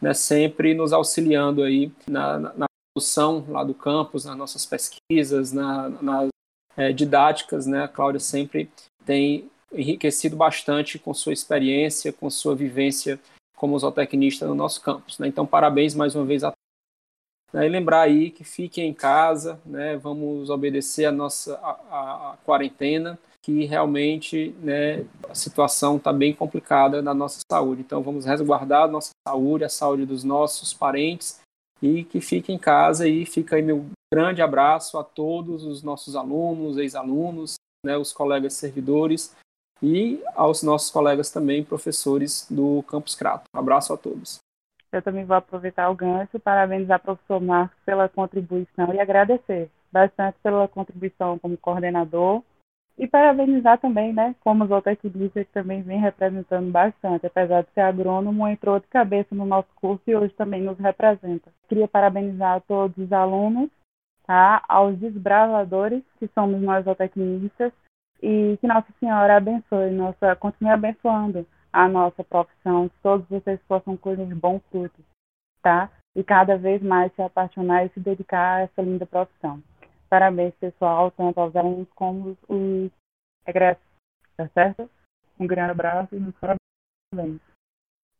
[0.00, 5.88] né, sempre nos auxiliando aí na, na, produção lá do campus, nas nossas pesquisas, na,
[5.88, 6.28] nas
[6.76, 7.66] é, didáticas.
[7.66, 8.70] Né, a Cláudia sempre
[9.04, 13.20] tem enriquecido bastante com sua experiência, com sua vivência
[13.56, 15.18] como zootecnista no nosso campus.
[15.18, 15.28] Né?
[15.28, 16.52] Então, parabéns mais uma vez a
[17.52, 22.32] né, e lembrar aí que fiquem em casa, né, vamos obedecer a nossa a, a,
[22.32, 27.82] a quarentena, que realmente né, a situação está bem complicada na nossa saúde.
[27.82, 31.40] Então vamos resguardar a nossa saúde, a saúde dos nossos parentes
[31.82, 36.14] e que fiquem em casa e fica aí meu grande abraço a todos os nossos
[36.14, 39.34] alunos, ex-alunos, né, os colegas servidores
[39.82, 43.44] e aos nossos colegas também professores do Campus Crato.
[43.54, 44.38] Um abraço a todos.
[44.92, 50.36] Eu também vou aproveitar o gancho, parabenizar o professor Marcos pela contribuição e agradecer bastante
[50.42, 52.42] pela contribuição como coordenador
[53.00, 57.80] e parabenizar também, né, como os outros que também vem representando bastante, apesar de ser
[57.80, 61.50] agrônomo, entrou de cabeça no nosso curso e hoje também nos representa.
[61.66, 63.70] Queria parabenizar a todos os alunos,
[64.26, 67.72] tá, aos desbravadores, que somos nós zootecnistas,
[68.22, 73.96] e que Nossa Senhora abençoe, nossa, continue abençoando a nossa profissão, que todos vocês possam
[73.96, 75.04] colher bons frutos,
[75.62, 75.90] tá?
[76.14, 79.62] E cada vez mais se apaixonar e se dedicar a essa linda profissão.
[80.10, 82.90] Parabéns, pessoal, tanto aos alunos como os
[83.46, 83.82] egressos,
[84.36, 84.90] tá certo?
[85.38, 87.40] Um grande abraço e nos parabéns.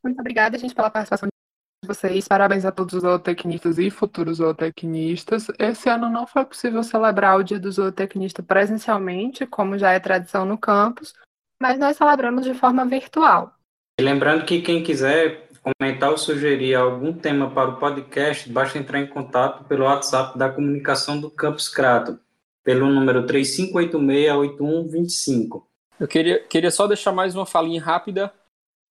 [0.03, 2.29] Muito obrigada, gente, pela participação de vocês.
[2.29, 5.49] Parabéns a todos os zootecnistas e futuros zootecnistas.
[5.59, 10.45] Esse ano não foi possível celebrar o Dia do Zootecnista presencialmente, como já é tradição
[10.45, 11.13] no campus,
[11.61, 13.53] mas nós celebramos de forma virtual.
[14.01, 18.99] E lembrando que quem quiser comentar ou sugerir algum tema para o podcast, basta entrar
[19.01, 22.19] em contato pelo WhatsApp da comunicação do Campus Crato,
[22.65, 25.63] pelo número 3586-8125.
[25.99, 28.33] Eu queria, queria só deixar mais uma falinha rápida.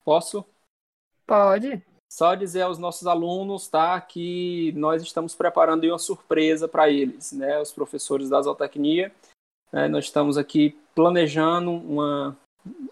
[0.06, 0.46] Posso?
[1.26, 1.82] Pode.
[2.12, 7.60] Só dizer aos nossos alunos, tá, que nós estamos preparando uma surpresa para eles, né,
[7.60, 9.12] os professores da zootecnia.
[9.72, 12.36] Né, nós estamos aqui planejando uma,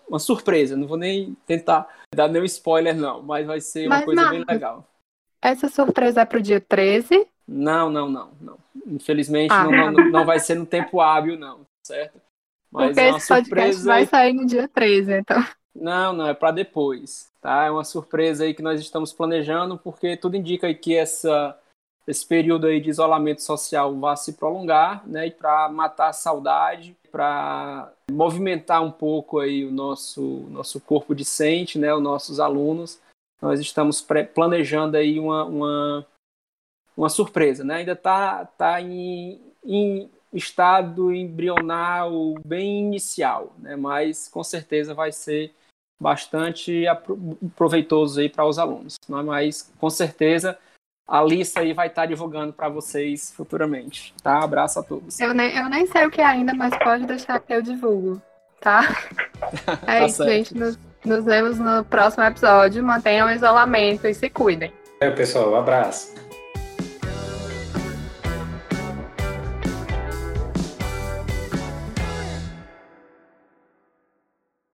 [0.08, 0.76] uma surpresa.
[0.76, 4.46] Não vou nem tentar dar nenhum spoiler, não, mas vai ser uma mas, coisa bem
[4.48, 4.88] legal.
[5.42, 7.28] Essa surpresa é para o dia 13?
[7.48, 8.58] Não, não, não, não.
[8.86, 9.64] Infelizmente ah.
[9.64, 12.20] não, não, não, vai ser no tempo hábil, não, certo?
[12.72, 15.44] Mas Porque é uma esse podcast vai sair no dia 13, então.
[15.74, 17.66] Não, não, é para depois, tá?
[17.66, 21.58] É uma surpresa aí que nós estamos planejando, porque tudo indica que essa
[22.08, 25.28] esse período aí de isolamento social vai se prolongar, né?
[25.28, 31.80] E para matar a saudade, para movimentar um pouco aí o nosso nosso corpo discente,
[31.80, 31.92] né?
[31.92, 33.02] Os nossos alunos,
[33.42, 34.06] nós estamos
[34.36, 36.08] planejando aí uma, uma,
[36.96, 37.78] uma surpresa, né?
[37.78, 43.76] Ainda está tá em, em estado embrional bem inicial, né?
[43.76, 45.52] Mas com certeza vai ser
[46.00, 46.84] bastante
[47.56, 49.24] proveitoso aí para os alunos, é?
[49.24, 50.56] Mas com certeza
[51.08, 54.44] a Lissa aí vai estar divulgando para vocês futuramente, tá?
[54.44, 55.20] Abraço a todos.
[55.20, 58.22] Eu nem, eu nem sei o que é ainda, mas pode deixar que eu divulgo,
[58.60, 58.82] tá?
[59.84, 60.30] É tá isso, certo.
[60.30, 60.58] gente.
[60.58, 62.84] Nos, nos vemos no próximo episódio.
[62.84, 64.74] Mantenham o isolamento e se cuidem.
[65.00, 66.16] É, pessoal, um abraço.